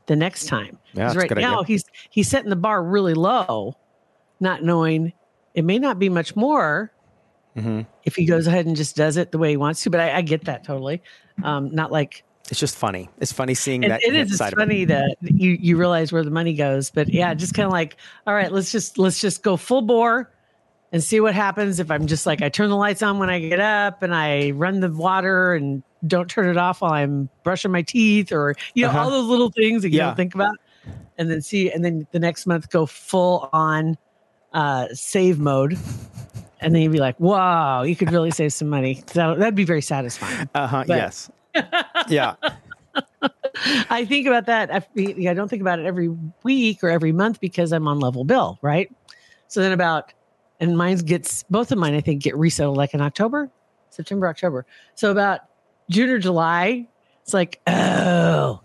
the 0.06 0.16
next 0.16 0.46
time. 0.46 0.78
Yeah, 0.94 1.06
'Cause 1.06 1.14
that's 1.14 1.32
a 1.32 1.34
right 1.34 1.40
now 1.42 1.60
idea. 1.60 1.66
he's 1.66 1.84
he's 2.10 2.28
setting 2.28 2.50
the 2.50 2.56
bar 2.56 2.82
really 2.82 3.14
low, 3.14 3.76
not 4.40 4.62
knowing 4.62 5.12
it 5.54 5.64
may 5.64 5.78
not 5.78 5.98
be 5.98 6.08
much 6.08 6.34
more 6.36 6.92
Mm-hmm. 7.56 7.80
if 8.04 8.14
he 8.14 8.24
goes 8.24 8.46
ahead 8.46 8.66
and 8.66 8.76
just 8.76 8.94
does 8.94 9.16
it 9.16 9.32
the 9.32 9.38
way 9.38 9.50
he 9.50 9.56
wants 9.56 9.82
to. 9.82 9.90
But 9.90 9.98
I, 9.98 10.18
I 10.18 10.22
get 10.22 10.44
that 10.44 10.62
totally. 10.62 11.02
Um, 11.42 11.74
not 11.74 11.90
like 11.90 12.22
It's 12.52 12.60
just 12.60 12.76
funny. 12.76 13.10
It's 13.18 13.32
funny 13.32 13.54
seeing 13.54 13.80
that. 13.80 14.00
it 14.04 14.14
is. 14.14 14.36
Side 14.36 14.54
funny 14.54 14.84
that 14.84 15.16
you 15.22 15.58
you 15.60 15.76
realize 15.76 16.12
where 16.12 16.22
the 16.22 16.30
money 16.30 16.54
goes, 16.54 16.90
but 16.90 17.08
yeah, 17.08 17.34
just 17.34 17.54
kind 17.54 17.66
of 17.66 17.72
like, 17.72 17.96
all 18.28 18.34
right, 18.34 18.52
let's 18.52 18.70
just 18.70 18.96
let's 18.96 19.20
just 19.20 19.42
go 19.42 19.56
full 19.56 19.82
bore 19.82 20.30
and 20.92 21.02
see 21.04 21.20
what 21.20 21.34
happens 21.34 21.80
if 21.80 21.90
I'm 21.90 22.06
just 22.06 22.24
like 22.26 22.40
I 22.42 22.48
turn 22.48 22.70
the 22.70 22.76
lights 22.76 23.02
on 23.02 23.18
when 23.18 23.30
I 23.30 23.38
get 23.40 23.60
up 23.60 24.02
and 24.02 24.14
I 24.14 24.50
run 24.52 24.80
the 24.80 24.90
water 24.90 25.54
and 25.54 25.82
don't 26.06 26.28
turn 26.30 26.48
it 26.48 26.56
off 26.56 26.80
while 26.80 26.92
I'm 26.92 27.28
brushing 27.44 27.70
my 27.72 27.82
teeth 27.82 28.30
or 28.32 28.54
you 28.74 28.84
know 28.84 28.88
Uh-huh. 28.90 29.00
all 29.04 29.10
those 29.10 29.26
little 29.26 29.50
things 29.50 29.82
that 29.82 29.90
you 29.90 29.98
Yeah. 29.98 30.06
don't 30.06 30.16
think 30.16 30.34
about, 30.34 30.56
and 31.18 31.30
then 31.30 31.42
see 31.42 31.70
and 31.70 31.84
then 31.84 32.06
the 32.12 32.18
next 32.18 32.46
month 32.46 32.70
go 32.70 32.86
full 32.86 33.48
on 33.52 33.96
uh, 34.54 34.86
save 34.92 35.38
mode. 35.38 35.76
And 36.60 36.74
then 36.74 36.82
you'd 36.82 36.90
be 36.92 36.98
like, 36.98 37.20
"Wow, 37.20 37.82
you 37.82 37.94
could 37.94 38.10
really 38.10 38.30
save 38.32 38.52
some 38.52 38.68
money." 38.68 39.04
That, 39.14 39.38
that'd 39.38 39.54
be 39.54 39.64
very 39.64 39.82
satisfying. 39.82 40.48
Uh 40.54 40.66
huh. 40.66 40.84
But- 40.88 40.96
Yes. 40.96 41.30
yeah. 42.08 42.34
I 43.90 44.04
think 44.04 44.26
about 44.26 44.46
that. 44.46 44.72
I, 44.72 44.86
I 44.96 45.34
don't 45.34 45.48
think 45.48 45.62
about 45.62 45.78
it 45.78 45.86
every 45.86 46.08
week 46.42 46.82
or 46.82 46.88
every 46.90 47.12
month 47.12 47.40
because 47.40 47.72
I'm 47.72 47.86
on 47.88 47.98
level 48.00 48.24
bill, 48.24 48.58
right? 48.62 48.90
So 49.48 49.60
then 49.60 49.72
about, 49.72 50.12
and 50.60 50.76
mine 50.76 50.96
gets, 50.98 51.44
both 51.44 51.72
of 51.72 51.78
mine, 51.78 51.94
I 51.94 52.00
think, 52.00 52.22
get 52.22 52.36
resettled 52.36 52.76
like 52.76 52.94
in 52.94 53.00
October, 53.00 53.50
September, 53.90 54.28
October. 54.28 54.66
So 54.94 55.10
about 55.10 55.40
June 55.90 56.10
or 56.10 56.18
July, 56.18 56.88
it's 57.22 57.34
like, 57.34 57.60
oh, 57.66 58.60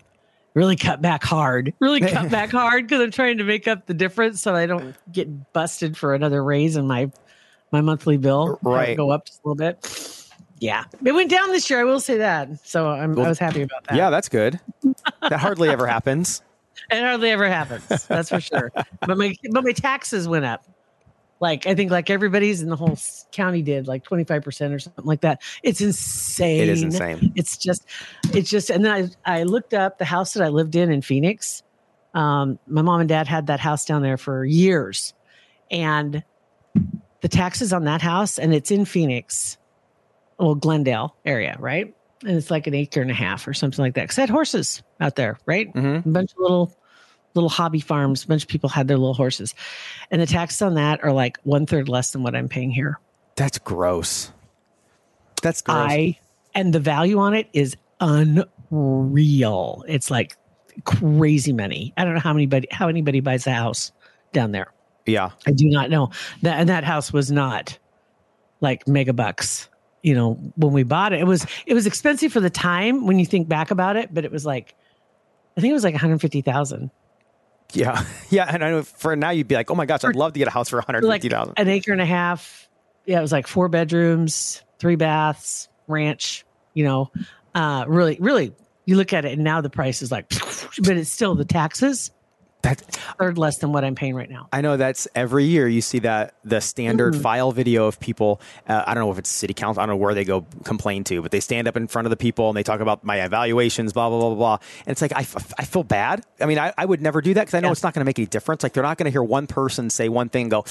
really 0.53 0.75
cut 0.75 1.01
back 1.01 1.23
hard, 1.23 1.73
really 1.79 2.01
cut 2.01 2.29
back 2.31 2.51
hard 2.51 2.85
because 2.85 3.01
I'm 3.01 3.11
trying 3.11 3.37
to 3.37 3.43
make 3.43 3.67
up 3.67 3.85
the 3.85 3.93
difference 3.93 4.41
so 4.41 4.55
I 4.55 4.65
don't 4.65 4.95
get 5.11 5.53
busted 5.53 5.97
for 5.97 6.13
another 6.13 6.43
raise 6.43 6.75
in 6.75 6.87
my 6.87 7.11
my 7.71 7.81
monthly 7.81 8.17
bill. 8.17 8.59
Right. 8.61 8.95
Go 8.95 9.09
up 9.09 9.25
just 9.25 9.41
a 9.43 9.47
little 9.47 9.55
bit. 9.55 10.29
Yeah. 10.59 10.85
It 11.03 11.11
went 11.11 11.29
down 11.29 11.51
this 11.51 11.69
year. 11.69 11.81
I 11.81 11.83
will 11.83 11.99
say 11.99 12.19
that. 12.19 12.65
So 12.65 12.87
I'm, 12.87 13.19
I 13.19 13.27
was 13.27 13.39
happy 13.39 13.63
about 13.63 13.83
that. 13.85 13.97
Yeah, 13.97 14.09
that's 14.09 14.29
good. 14.29 14.59
that 15.21 15.39
hardly 15.39 15.69
ever 15.69 15.87
happens. 15.87 16.41
It 16.91 17.01
hardly 17.01 17.29
ever 17.29 17.47
happens. 17.47 17.85
That's 18.07 18.29
for 18.29 18.41
sure. 18.41 18.71
But 18.99 19.17
my 19.17 19.35
but 19.51 19.63
my 19.63 19.71
taxes 19.71 20.27
went 20.27 20.43
up. 20.43 20.65
Like 21.43 21.67
I 21.67 21.75
think 21.75 21.91
like 21.91 22.09
everybody's 22.09 22.61
in 22.61 22.69
the 22.69 22.77
whole 22.77 22.97
county 23.33 23.61
did 23.61 23.85
like 23.85 24.05
25% 24.05 24.73
or 24.73 24.79
something 24.79 25.03
like 25.03 25.19
that. 25.21 25.41
It's 25.61 25.81
insane. 25.81 26.61
It 26.61 26.69
is 26.69 26.83
insane. 26.83 27.33
It's 27.35 27.57
just 27.57 27.85
it's 28.33 28.49
just 28.49 28.69
and 28.69 28.85
then 28.85 29.11
I 29.25 29.39
I 29.39 29.43
looked 29.43 29.73
up 29.73 29.97
the 29.97 30.05
house 30.05 30.35
that 30.35 30.43
I 30.43 30.47
lived 30.47 30.77
in 30.77 30.89
in 30.89 31.01
Phoenix. 31.01 31.61
Um 32.13 32.59
my 32.65 32.81
mom 32.81 33.01
and 33.01 33.09
dad 33.09 33.27
had 33.27 33.47
that 33.47 33.59
house 33.59 33.83
down 33.83 34.01
there 34.03 34.15
for 34.15 34.45
years. 34.45 35.13
And 35.69 36.23
the 37.19 37.27
taxes 37.27 37.73
on 37.73 37.83
that 37.83 38.01
house 38.01 38.39
and 38.39 38.53
it's 38.53 38.71
in 38.71 38.85
Phoenix. 38.85 39.57
Well, 40.39 40.55
Glendale 40.55 41.13
area, 41.25 41.57
right? 41.59 41.93
And 42.25 42.37
it's 42.37 42.51
like 42.51 42.67
an 42.67 42.73
acre 42.73 43.01
and 43.01 43.11
a 43.11 43.13
half 43.13 43.45
or 43.49 43.53
something 43.53 43.83
like 43.83 43.95
that. 43.95 44.07
Cuz 44.07 44.17
I 44.17 44.21
had 44.21 44.29
horses 44.29 44.81
out 45.01 45.17
there, 45.17 45.37
right? 45.45 45.67
Mhm. 45.73 46.05
A 46.05 46.09
bunch 46.09 46.31
of 46.31 46.37
little 46.39 46.73
little 47.33 47.49
hobby 47.49 47.79
farms. 47.79 48.23
A 48.23 48.27
bunch 48.27 48.43
of 48.43 48.47
people 48.49 48.69
had 48.69 48.87
their 48.87 48.97
little 48.97 49.13
horses, 49.13 49.53
and 50.11 50.21
the 50.21 50.25
taxes 50.25 50.61
on 50.61 50.75
that 50.75 51.03
are 51.03 51.11
like 51.11 51.37
one 51.43 51.65
third 51.65 51.89
less 51.89 52.11
than 52.11 52.23
what 52.23 52.35
I'm 52.35 52.49
paying 52.49 52.71
here. 52.71 52.99
That's 53.35 53.57
gross. 53.57 54.31
That's 55.41 55.61
gross. 55.61 55.77
I 55.77 56.19
and 56.55 56.73
the 56.73 56.79
value 56.79 57.19
on 57.19 57.33
it 57.33 57.47
is 57.53 57.75
unreal. 57.99 59.83
It's 59.87 60.11
like 60.11 60.37
crazy 60.85 61.53
money. 61.53 61.93
I 61.97 62.05
don't 62.05 62.13
know 62.13 62.19
how 62.19 62.33
anybody 62.33 62.67
how 62.71 62.87
anybody 62.87 63.19
buys 63.19 63.45
a 63.47 63.51
house 63.51 63.91
down 64.31 64.51
there. 64.51 64.71
yeah. 65.05 65.29
I 65.45 65.51
do 65.51 65.67
not 65.69 65.89
know 65.89 66.09
that, 66.41 66.59
and 66.59 66.69
that 66.69 66.83
house 66.83 67.11
was 67.13 67.31
not 67.31 67.77
like 68.61 68.87
mega 68.87 69.13
bucks. 69.13 69.69
You 70.01 70.15
know, 70.15 70.33
when 70.55 70.73
we 70.73 70.83
bought 70.83 71.13
it, 71.13 71.21
it 71.21 71.27
was 71.27 71.45
it 71.65 71.73
was 71.73 71.85
expensive 71.85 72.33
for 72.33 72.39
the 72.39 72.49
time 72.49 73.05
when 73.05 73.19
you 73.19 73.25
think 73.25 73.47
back 73.47 73.71
about 73.71 73.95
it, 73.95 74.13
but 74.13 74.25
it 74.25 74.31
was 74.31 74.45
like, 74.45 74.75
I 75.57 75.61
think 75.61 75.71
it 75.71 75.75
was 75.75 75.83
like 75.83 75.93
one 75.93 76.01
hundred 76.01 76.19
fifty 76.21 76.41
thousand, 76.41 76.91
Yeah. 77.73 78.03
Yeah. 78.29 78.45
And 78.49 78.63
I 78.63 78.71
know 78.71 78.81
for 78.81 79.15
now 79.15 79.29
you'd 79.29 79.47
be 79.47 79.53
like, 79.53 79.69
oh 79.69 79.75
my 79.75 79.85
gosh, 79.85 80.03
I'd 80.03 80.15
love 80.15 80.33
to 80.33 80.39
get 80.39 80.47
a 80.47 80.51
house 80.51 80.69
for 80.69 80.77
like 80.77 80.87
150000 80.87 81.53
an 81.55 81.67
acre 81.67 81.91
and 81.91 82.01
a 82.01 82.05
half. 82.05 82.67
Yeah, 83.05 83.19
it 83.19 83.21
was 83.21 83.31
like 83.31 83.45
four 83.45 83.69
bedrooms, 83.69 84.63
three 84.79 84.95
baths, 84.95 85.69
ranch. 85.87 86.43
You 86.73 86.85
know, 86.85 87.11
uh, 87.53 87.85
really, 87.87 88.17
really, 88.19 88.55
you 88.85 88.95
look 88.95 89.13
at 89.13 89.25
it, 89.25 89.33
and 89.33 89.43
now 89.43 89.61
the 89.61 89.69
price 89.69 90.01
is 90.01 90.11
like, 90.11 90.29
but 90.79 90.97
it's 90.97 91.11
still 91.11 91.35
the 91.35 91.45
taxes 91.45 92.09
That, 92.63 92.79
third 93.19 93.37
less 93.37 93.57
than 93.57 93.73
what 93.73 93.83
I'm 93.83 93.93
paying 93.93 94.15
right 94.15 94.29
now. 94.29 94.47
I 94.53 94.61
know 94.61 94.77
that's 94.77 95.05
every 95.13 95.43
year 95.43 95.67
you 95.67 95.81
see 95.81 95.99
that 95.99 96.33
the 96.45 96.61
standard 96.61 97.13
Mm-hmm. 97.13 97.21
file 97.21 97.51
video 97.51 97.87
of 97.87 97.99
people. 97.99 98.39
Uh, 98.67 98.83
I 98.87 98.93
don't 98.93 99.03
know 99.03 99.11
if 99.11 99.17
it's 99.19 99.29
city 99.29 99.53
council. 99.53 99.83
I 99.83 99.85
don't 99.85 99.95
know 99.95 100.01
where 100.01 100.13
they 100.13 100.23
go 100.23 100.45
complain 100.63 101.03
to, 101.05 101.21
but 101.21 101.31
they 101.31 101.41
stand 101.41 101.67
up 101.67 101.75
in 101.75 101.87
front 101.87 102.05
of 102.05 102.09
the 102.09 102.15
people 102.17 102.47
and 102.49 102.55
they 102.57 102.63
talk 102.63 102.79
about 102.79 103.03
my 103.03 103.21
evaluations, 103.21 103.91
blah 103.91 104.07
blah 104.09 104.17
blah 104.19 104.29
blah. 104.29 104.37
blah. 104.37 104.57
And 104.85 104.91
it's 104.93 105.01
like 105.01 105.11
I, 105.13 105.19
f- 105.21 105.53
I 105.57 105.65
feel 105.65 105.83
bad. 105.83 106.23
I 106.39 106.45
mean, 106.45 106.57
I, 106.57 106.73
I 106.77 106.85
would 106.85 107.01
never 107.01 107.21
do 107.21 107.33
that 107.33 107.41
because 107.41 107.53
I 107.53 107.59
know 107.59 107.67
Yeah. 107.67 107.73
it's 107.73 107.83
not 107.83 107.93
going 107.93 108.01
to 108.01 108.05
make 108.05 108.17
any 108.17 108.27
difference. 108.27 108.63
Like 108.63 108.71
they're 108.73 108.81
not 108.83 108.97
going 108.97 109.05
to 109.05 109.11
hear 109.11 109.23
one 109.23 109.45
person 109.45 109.89
say 109.89 110.07
one 110.07 110.29
thing, 110.29 110.43
and 110.43 110.51
go, 110.51 110.63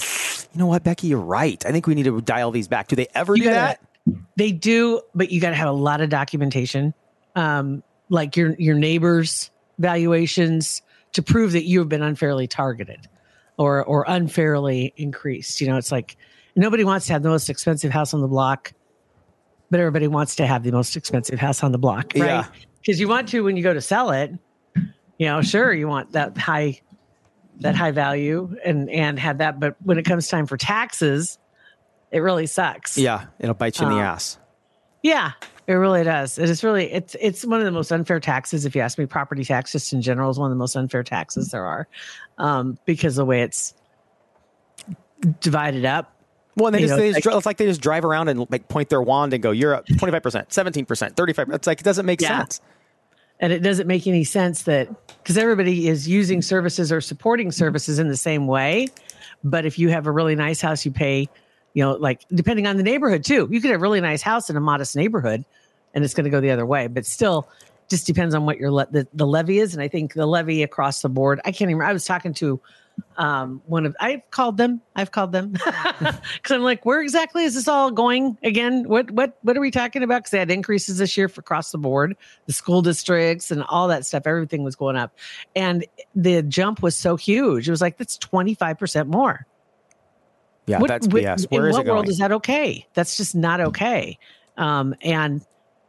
you 0.52 0.58
know 0.58 0.66
what, 0.66 0.82
Becky, 0.82 1.08
you're 1.08 1.20
right. 1.20 1.64
I 1.66 1.72
think 1.72 1.86
we 1.86 1.94
need 1.94 2.04
to 2.04 2.20
dial 2.22 2.50
these 2.52 2.68
back. 2.68 2.88
Do 2.88 2.96
they 2.96 3.08
ever 3.14 3.36
You 3.36 3.42
do 3.44 3.48
gotta- 3.50 3.78
that? 4.06 4.16
They 4.36 4.50
do, 4.50 5.02
but 5.14 5.30
you 5.30 5.40
got 5.42 5.50
to 5.50 5.56
have 5.56 5.68
a 5.68 5.72
lot 5.72 6.00
of 6.00 6.08
documentation, 6.08 6.94
um, 7.36 7.82
like 8.08 8.36
your 8.36 8.56
your 8.58 8.74
neighbors' 8.76 9.50
valuations 9.78 10.82
to 11.12 11.22
prove 11.22 11.52
that 11.52 11.64
you 11.64 11.78
have 11.80 11.88
been 11.88 12.02
unfairly 12.02 12.46
targeted 12.46 13.08
or 13.58 13.84
or 13.84 14.04
unfairly 14.08 14.92
increased. 14.96 15.60
You 15.60 15.68
know, 15.68 15.76
it's 15.76 15.92
like 15.92 16.16
nobody 16.56 16.84
wants 16.84 17.06
to 17.06 17.12
have 17.12 17.22
the 17.22 17.28
most 17.28 17.48
expensive 17.50 17.90
house 17.90 18.14
on 18.14 18.20
the 18.20 18.28
block, 18.28 18.72
but 19.70 19.80
everybody 19.80 20.08
wants 20.08 20.36
to 20.36 20.46
have 20.46 20.62
the 20.62 20.72
most 20.72 20.96
expensive 20.96 21.38
house 21.38 21.62
on 21.62 21.72
the 21.72 21.78
block, 21.78 22.12
right? 22.16 22.26
Yeah. 22.26 22.46
Because 22.80 22.98
you 22.98 23.08
want 23.08 23.28
to 23.28 23.44
when 23.44 23.56
you 23.56 23.62
go 23.62 23.74
to 23.74 23.80
sell 23.80 24.10
it. 24.10 24.32
You 25.18 25.26
know, 25.28 25.42
sure, 25.42 25.72
you 25.72 25.86
want 25.86 26.12
that 26.12 26.36
high 26.36 26.80
that 27.60 27.76
high 27.76 27.92
value 27.92 28.56
and 28.64 28.90
and 28.90 29.18
have 29.18 29.38
that, 29.38 29.60
but 29.60 29.76
when 29.82 29.98
it 29.98 30.04
comes 30.04 30.26
time 30.26 30.46
for 30.46 30.56
taxes, 30.56 31.38
it 32.10 32.20
really 32.20 32.46
sucks. 32.46 32.98
Yeah, 32.98 33.26
it'll 33.38 33.54
bite 33.54 33.78
you 33.78 33.86
in 33.86 33.92
the 33.92 34.00
Uh, 34.00 34.04
ass. 34.04 34.38
Yeah, 35.02 35.32
it 35.66 35.74
really 35.74 36.02
does. 36.04 36.38
It 36.38 36.48
is 36.50 36.64
really 36.64 36.92
it's 36.92 37.16
it's 37.20 37.44
one 37.44 37.60
of 37.60 37.64
the 37.64 37.70
most 37.70 37.90
unfair 37.92 38.20
taxes. 38.20 38.64
If 38.64 38.74
you 38.74 38.80
ask 38.82 38.98
me, 38.98 39.06
property 39.06 39.44
tax 39.44 39.72
just 39.72 39.92
in 39.92 40.02
general 40.02 40.30
is 40.30 40.38
one 40.38 40.50
of 40.50 40.56
the 40.56 40.58
most 40.58 40.74
unfair 40.76 41.02
taxes 41.02 41.50
there 41.50 41.64
are, 41.64 41.86
um, 42.38 42.78
because 42.84 43.16
the 43.16 43.24
way 43.24 43.42
it's 43.42 43.74
divided 45.40 45.84
up. 45.84 46.14
Well, 46.56 46.66
and 46.66 46.74
they 46.74 46.80
just, 46.80 46.90
know, 46.90 46.96
they 46.98 47.08
it's 47.08 47.16
just 47.18 47.26
like- 47.26 47.36
it's 47.36 47.46
like 47.46 47.56
they 47.56 47.66
just 47.66 47.80
drive 47.80 48.04
around 48.04 48.28
and 48.28 48.46
like 48.50 48.68
point 48.68 48.88
their 48.90 49.00
wand 49.00 49.32
and 49.32 49.42
go, 49.42 49.52
"You're 49.52 49.74
up 49.74 49.86
twenty 49.98 50.12
five 50.12 50.22
percent, 50.22 50.52
seventeen 50.52 50.84
percent, 50.84 51.16
thirty 51.16 51.32
five." 51.32 51.48
It's 51.50 51.66
like 51.66 51.80
it 51.80 51.84
doesn't 51.84 52.06
make 52.06 52.20
Yeah. 52.20 52.38
sense. 52.40 52.60
And 53.40 53.52
it 53.52 53.60
doesn't 53.60 53.88
make 53.88 54.06
any 54.06 54.22
sense 54.22 54.62
that 54.64 54.88
because 55.18 55.36
everybody 55.36 55.88
is 55.88 56.06
using 56.06 56.42
services 56.42 56.92
or 56.92 57.00
supporting 57.00 57.50
services 57.50 57.98
in 57.98 58.06
the 58.08 58.16
same 58.16 58.46
way. 58.46 58.86
But 59.42 59.66
if 59.66 59.78
you 59.80 59.88
have 59.88 60.06
a 60.06 60.12
really 60.12 60.36
nice 60.36 60.60
house, 60.60 60.84
you 60.84 60.92
pay, 60.92 61.28
you 61.74 61.82
know, 61.82 61.92
like 61.92 62.24
depending 62.34 62.66
on 62.66 62.76
the 62.76 62.82
neighborhood 62.82 63.24
too. 63.24 63.48
You 63.50 63.60
could 63.60 63.70
have 63.70 63.80
a 63.80 63.82
really 63.82 64.00
nice 64.00 64.22
house 64.22 64.50
in 64.50 64.56
a 64.56 64.60
modest 64.60 64.96
neighborhood 64.96 65.44
and 65.94 66.04
it's 66.04 66.14
going 66.14 66.24
to 66.24 66.30
go 66.30 66.40
the 66.40 66.50
other 66.50 66.66
way. 66.66 66.86
But 66.86 67.06
still, 67.06 67.48
just 67.88 68.06
depends 68.06 68.34
on 68.34 68.46
what 68.46 68.58
your 68.58 68.70
le- 68.70 68.88
the, 68.90 69.06
the 69.12 69.26
levy 69.26 69.58
is. 69.58 69.74
And 69.74 69.82
I 69.82 69.88
think 69.88 70.14
the 70.14 70.26
levy 70.26 70.62
across 70.62 71.02
the 71.02 71.08
board, 71.08 71.40
I 71.44 71.52
can't 71.52 71.70
even, 71.70 71.82
I 71.82 71.92
was 71.92 72.04
talking 72.04 72.34
to 72.34 72.60
um 73.16 73.62
one 73.66 73.86
of 73.86 73.96
I've 74.00 74.30
called 74.30 74.56
them 74.56 74.80
I've 74.94 75.10
called 75.10 75.32
them 75.32 75.52
because 75.52 76.50
I'm 76.50 76.62
like 76.62 76.84
where 76.84 77.00
exactly 77.00 77.44
is 77.44 77.54
this 77.54 77.68
all 77.68 77.90
going 77.90 78.36
again 78.42 78.86
what 78.86 79.10
what 79.10 79.38
what 79.42 79.56
are 79.56 79.60
we 79.60 79.70
talking 79.70 80.02
about 80.02 80.18
because 80.18 80.30
they 80.30 80.38
had 80.38 80.50
increases 80.50 80.98
this 80.98 81.16
year 81.16 81.28
for 81.28 81.40
across 81.40 81.72
the 81.72 81.78
board 81.78 82.16
the 82.46 82.52
school 82.52 82.82
districts 82.82 83.50
and 83.50 83.62
all 83.64 83.88
that 83.88 84.04
stuff 84.04 84.24
everything 84.26 84.62
was 84.62 84.76
going 84.76 84.96
up 84.96 85.16
and 85.56 85.86
the 86.14 86.42
jump 86.42 86.82
was 86.82 86.96
so 86.96 87.16
huge 87.16 87.68
it 87.68 87.70
was 87.70 87.80
like 87.80 87.96
that's 87.96 88.18
25% 88.18 89.06
more 89.06 89.46
Yeah, 90.66 90.78
what, 90.78 90.88
that's 90.88 91.06
BS. 91.06 91.50
Where 91.50 91.64
in 91.64 91.70
is 91.70 91.76
what 91.76 91.86
it 91.86 91.90
world 91.90 92.04
going? 92.04 92.10
is 92.10 92.18
that 92.18 92.32
okay 92.32 92.86
that's 92.94 93.16
just 93.16 93.34
not 93.34 93.60
okay 93.60 94.16
um 94.56 94.94
and 95.02 95.44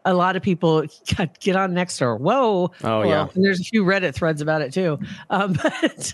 a 0.05 0.13
lot 0.13 0.35
of 0.35 0.43
people 0.43 0.85
get 1.39 1.55
on 1.55 1.73
next 1.73 1.97
door. 1.97 2.17
Whoa! 2.17 2.71
Oh, 2.83 3.03
yeah. 3.03 3.27
and 3.33 3.43
there's 3.43 3.59
a 3.59 3.63
few 3.63 3.83
Reddit 3.83 4.13
threads 4.13 4.41
about 4.41 4.61
it 4.61 4.73
too. 4.73 4.99
Um, 5.29 5.53
but 5.63 6.13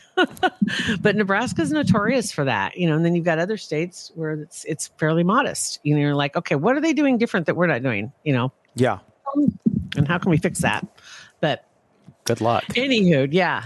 but 1.01 1.16
Nebraska's 1.16 1.72
notorious 1.72 2.32
for 2.32 2.46
that, 2.46 2.78
you 2.78 2.88
know. 2.88 2.96
And 2.96 3.06
then 3.06 3.16
you've 3.16 3.25
got 3.25 3.39
other 3.39 3.58
states 3.58 4.12
where 4.16 4.34
it's 4.34 4.63
it's 4.66 4.88
fairly 4.98 5.24
modest. 5.24 5.80
You 5.84 5.96
know, 5.96 6.01
you're 6.01 6.16
like, 6.16 6.36
okay, 6.36 6.56
what 6.56 6.75
are 6.75 6.82
they 6.82 6.94
doing 6.94 7.18
different 7.18 7.46
that 7.48 7.56
we're 7.56 7.68
not 7.68 7.82
doing? 7.82 8.12
You 8.24 8.34
know, 8.34 8.51
yeah. 8.75 9.00
and 9.96 10.08
how 10.08 10.18
can 10.18 10.32
we 10.32 10.38
fix 10.38 10.60
that? 10.60 10.86
But 11.42 11.66
Good 12.25 12.42
luck. 12.42 12.66
anywho, 12.70 13.28
yeah, 13.32 13.66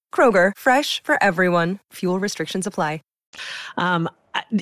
Kroger, 0.13 0.51
fresh 0.55 1.01
for 1.03 1.21
everyone. 1.23 1.79
Fuel 1.93 2.19
restrictions 2.19 2.67
apply. 2.67 3.01
Um, 3.77 4.09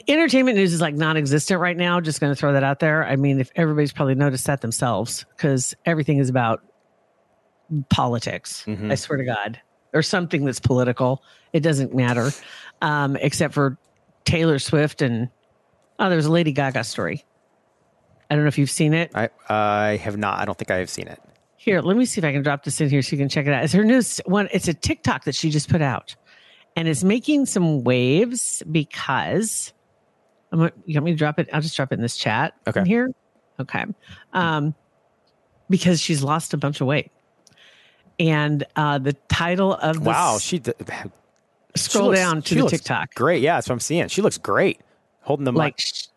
entertainment 0.08 0.58
news 0.58 0.74
is 0.74 0.82
like 0.82 0.96
non-existent 0.96 1.60
right 1.60 1.77
now. 1.77 2.00
Just 2.00 2.20
going 2.20 2.32
to 2.32 2.36
throw 2.36 2.53
that 2.53 2.63
out 2.63 2.79
there. 2.79 3.03
I 3.03 3.15
mean, 3.15 3.39
if 3.39 3.51
everybody's 3.56 3.91
probably 3.91 4.15
noticed 4.15 4.46
that 4.48 4.62
themselves, 4.62 5.25
because 5.36 5.75
everything 5.86 6.18
is 6.20 6.29
about 6.29 6.63
politics. 7.89 8.63
I 8.91 8.96
swear 8.96 9.18
to 9.18 9.25
God, 9.25 9.60
or 9.94 10.01
something 10.01 10.46
that's 10.46 10.60
political. 10.60 11.24
It 11.53 11.62
doesn't 11.62 11.96
matter, 11.96 12.32
um, 12.82 13.15
except 13.15 13.53
for 13.53 13.77
Taylor 14.25 14.60
Swift 14.60 15.01
and 15.01 15.29
oh, 16.00 16.10
there's 16.10 16.25
a 16.25 16.32
Lady 16.32 16.51
Gaga 16.51 16.84
story. 16.84 17.25
I 18.29 18.36
don't 18.36 18.44
know 18.44 18.50
if 18.50 18.58
you've 18.58 18.70
seen 18.72 18.94
it. 18.94 19.12
I 19.15 19.29
I 19.50 19.98
have 19.98 20.18
not. 20.18 20.39
I 20.39 20.46
don't 20.46 20.58
think 20.58 20.72
I 20.72 20.77
have 20.77 20.89
seen 20.89 21.08
it. 21.08 21.20
Here, 21.62 21.82
let 21.82 21.98
me 21.98 22.06
see 22.06 22.22
if 22.22 22.25
I 22.25 22.32
can 22.32 22.42
drop 22.42 22.63
this 22.63 22.80
in 22.80 22.89
here 22.89 23.01
so 23.01 23.12
you 23.12 23.18
can 23.18 23.28
check 23.28 23.46
it 23.46 23.51
out. 23.51 23.66
It's 23.66 23.74
her 23.74 23.84
news 23.84 24.22
one. 24.25 24.48
It's 24.54 24.70
a 24.70 24.74
TikTok 24.74 25.25
that 25.25 25.36
she 25.36 25.50
just 25.50 25.70
put 25.70 25.82
out, 25.82 26.16
and 26.78 26.88
it's 26.88 27.04
making 27.04 27.48
some 27.48 27.84
waves 27.84 28.63
because 28.72 29.74
I'm. 30.54 30.60
gonna- 30.60 30.72
You 30.86 30.96
want 30.96 31.06
me 31.06 31.12
to 31.12 31.18
drop 31.18 31.38
it? 31.38 31.50
I'll 31.51 31.60
just 31.60 31.75
drop 31.75 31.92
it 31.92 31.96
in 31.96 32.01
this 32.01 32.16
chat. 32.16 32.54
Okay. 32.66 32.84
here. 32.86 33.12
Okay. 33.60 33.84
Um, 34.32 34.74
because 35.70 36.00
she's 36.00 36.24
lost 36.24 36.54
a 36.54 36.58
bunch 36.58 36.80
of 36.80 36.88
weight, 36.88 37.12
and 38.20 38.66
uh, 38.78 38.98
the 39.00 39.13
title 39.28 39.74
of 39.74 39.96
the 40.01 40.10
Wow, 40.10 40.38
she, 40.39 40.60
d- 40.60 40.72
she 40.80 40.94
scroll 41.75 42.08
looks- 42.08 42.20
down 42.20 42.42
to 42.42 42.56
the 42.56 42.70
TikTok. 42.70 43.13
Great, 43.16 43.42
yeah, 43.42 43.56
that's 43.58 43.68
what 43.68 43.74
I'm 43.74 43.80
seeing. 43.82 44.08
She 44.08 44.22
looks 44.22 44.38
great, 44.38 44.80
holding 45.24 45.44
the 45.44 45.51
Like, 45.51 45.75
mic. 45.78 46.08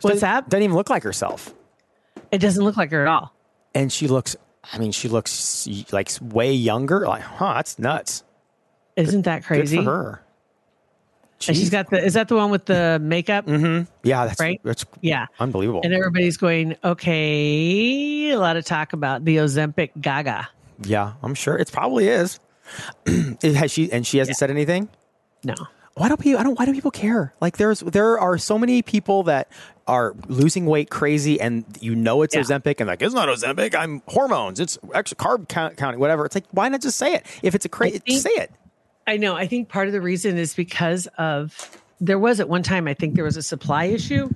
what's 0.00 0.22
that? 0.22 0.48
Doesn't 0.48 0.62
even 0.64 0.76
look 0.76 0.88
like 0.88 1.02
herself, 1.02 1.54
It 2.32 2.38
doesn't 2.38 2.64
look 2.64 2.78
like 2.78 2.90
her 2.90 3.02
at 3.02 3.08
all. 3.08 3.34
and 3.74 3.92
she 3.92 4.08
looks. 4.08 4.34
I 4.72 4.78
mean, 4.78 4.92
she 4.92 5.08
looks 5.08 5.66
like 5.92 6.10
way 6.20 6.52
younger. 6.52 7.06
Like, 7.06 7.22
huh? 7.22 7.54
That's 7.54 7.78
nuts. 7.78 8.22
Isn't 8.96 9.22
that 9.22 9.44
crazy? 9.44 9.76
Good 9.76 9.84
for 9.84 9.90
her. 9.96 10.22
And 11.46 11.56
she's 11.56 11.70
got 11.70 11.88
the. 11.88 12.04
Is 12.04 12.14
that 12.14 12.26
the 12.28 12.34
one 12.36 12.50
with 12.50 12.64
the 12.64 12.98
makeup? 13.00 13.46
Mm-hmm. 13.46 13.88
Yeah, 14.02 14.26
that's 14.26 14.40
Right? 14.40 14.60
That's 14.64 14.84
Yeah. 15.00 15.26
unbelievable. 15.38 15.82
And 15.84 15.94
everybody's 15.94 16.36
going, 16.36 16.76
okay. 16.82 18.30
A 18.30 18.36
lot 18.38 18.56
of 18.56 18.64
talk 18.64 18.92
about 18.92 19.24
the 19.24 19.36
Ozempic 19.36 19.90
Gaga. 20.00 20.48
yeah, 20.84 21.12
I'm 21.22 21.34
sure 21.34 21.56
it 21.56 21.70
probably 21.72 22.08
is. 22.08 22.40
Has 23.42 23.70
she 23.70 23.90
and 23.92 24.06
she 24.06 24.18
hasn't 24.18 24.36
said 24.36 24.50
anything? 24.50 24.88
No. 25.44 25.54
Why 25.98 26.08
don't 26.08 26.20
people? 26.20 26.38
I 26.40 26.44
don't. 26.44 26.58
Why 26.58 26.64
do 26.64 26.72
people 26.72 26.90
care? 26.90 27.34
Like, 27.40 27.56
there's 27.56 27.80
there 27.80 28.18
are 28.18 28.38
so 28.38 28.58
many 28.58 28.82
people 28.82 29.24
that 29.24 29.50
are 29.88 30.14
losing 30.28 30.66
weight 30.66 30.90
crazy, 30.90 31.40
and 31.40 31.64
you 31.80 31.94
know 31.94 32.22
it's 32.22 32.34
Yeah. 32.34 32.42
Ozempic, 32.42 32.76
and 32.78 32.86
like 32.86 33.02
it's 33.02 33.14
not 33.14 33.28
Ozempic. 33.28 33.74
I'm 33.74 34.02
hormones. 34.06 34.60
It's 34.60 34.78
extra 34.94 35.16
carb 35.16 35.48
count, 35.48 35.76
counting, 35.76 35.98
whatever. 35.98 36.24
It's 36.24 36.34
like 36.36 36.44
why 36.52 36.68
not 36.68 36.82
just 36.82 36.98
say 36.98 37.14
it? 37.14 37.26
If 37.42 37.54
it's 37.54 37.64
a 37.64 37.68
crazy, 37.68 38.00
say 38.18 38.30
it. 38.30 38.52
I 39.06 39.16
know. 39.16 39.34
I 39.34 39.46
think 39.46 39.68
part 39.68 39.88
of 39.88 39.92
the 39.92 40.00
reason 40.00 40.38
is 40.38 40.54
because 40.54 41.08
of 41.18 41.80
there 42.00 42.18
was 42.18 42.38
at 42.38 42.48
one 42.48 42.62
time, 42.62 42.86
I 42.86 42.94
think 42.94 43.14
there 43.14 43.24
was 43.24 43.36
a 43.36 43.42
supply 43.42 43.86
issue, 43.86 44.30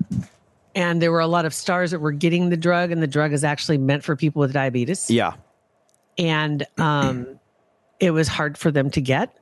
and 0.74 1.00
there 1.00 1.12
were 1.12 1.20
a 1.20 1.26
lot 1.28 1.44
of 1.44 1.54
stars 1.54 1.92
that 1.92 2.00
were 2.00 2.12
getting 2.12 2.48
the 2.48 2.56
drug, 2.56 2.90
and 2.90 3.00
the 3.02 3.06
drug 3.06 3.32
is 3.32 3.44
actually 3.44 3.78
meant 3.78 4.02
for 4.02 4.16
people 4.16 4.40
with 4.40 4.52
diabetes. 4.52 5.10
Yeah, 5.10 5.34
and 6.18 6.66
um, 6.78 7.38
it 8.00 8.10
was 8.10 8.26
hard 8.26 8.58
for 8.58 8.72
them 8.72 8.90
to 8.90 9.00
get. 9.00 9.36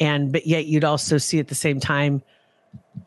And 0.00 0.32
but 0.32 0.46
yet 0.46 0.66
you'd 0.66 0.84
also 0.84 1.18
see 1.18 1.38
at 1.38 1.48
the 1.48 1.54
same 1.54 1.80
time 1.80 2.22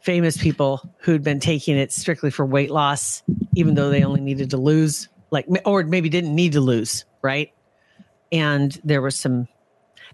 famous 0.02 0.38
people 0.38 0.82
who'd 1.00 1.24
been 1.24 1.40
taking 1.40 1.78
it 1.78 1.92
strictly 1.92 2.32
for 2.32 2.46
weight 2.46 2.72
loss, 2.72 3.24
even 3.56 3.76
though 3.76 3.90
they 3.90 4.04
only 4.04 4.22
needed 4.22 4.52
to 4.52 4.58
lose, 4.58 5.08
like 5.32 5.46
or 5.66 5.84
maybe 5.84 6.10
didn't 6.10 6.34
need 6.34 6.54
to 6.54 6.62
lose, 6.62 7.06
right? 7.22 7.52
And 8.32 8.80
there 8.84 9.02
was 9.02 9.16
some. 9.16 9.48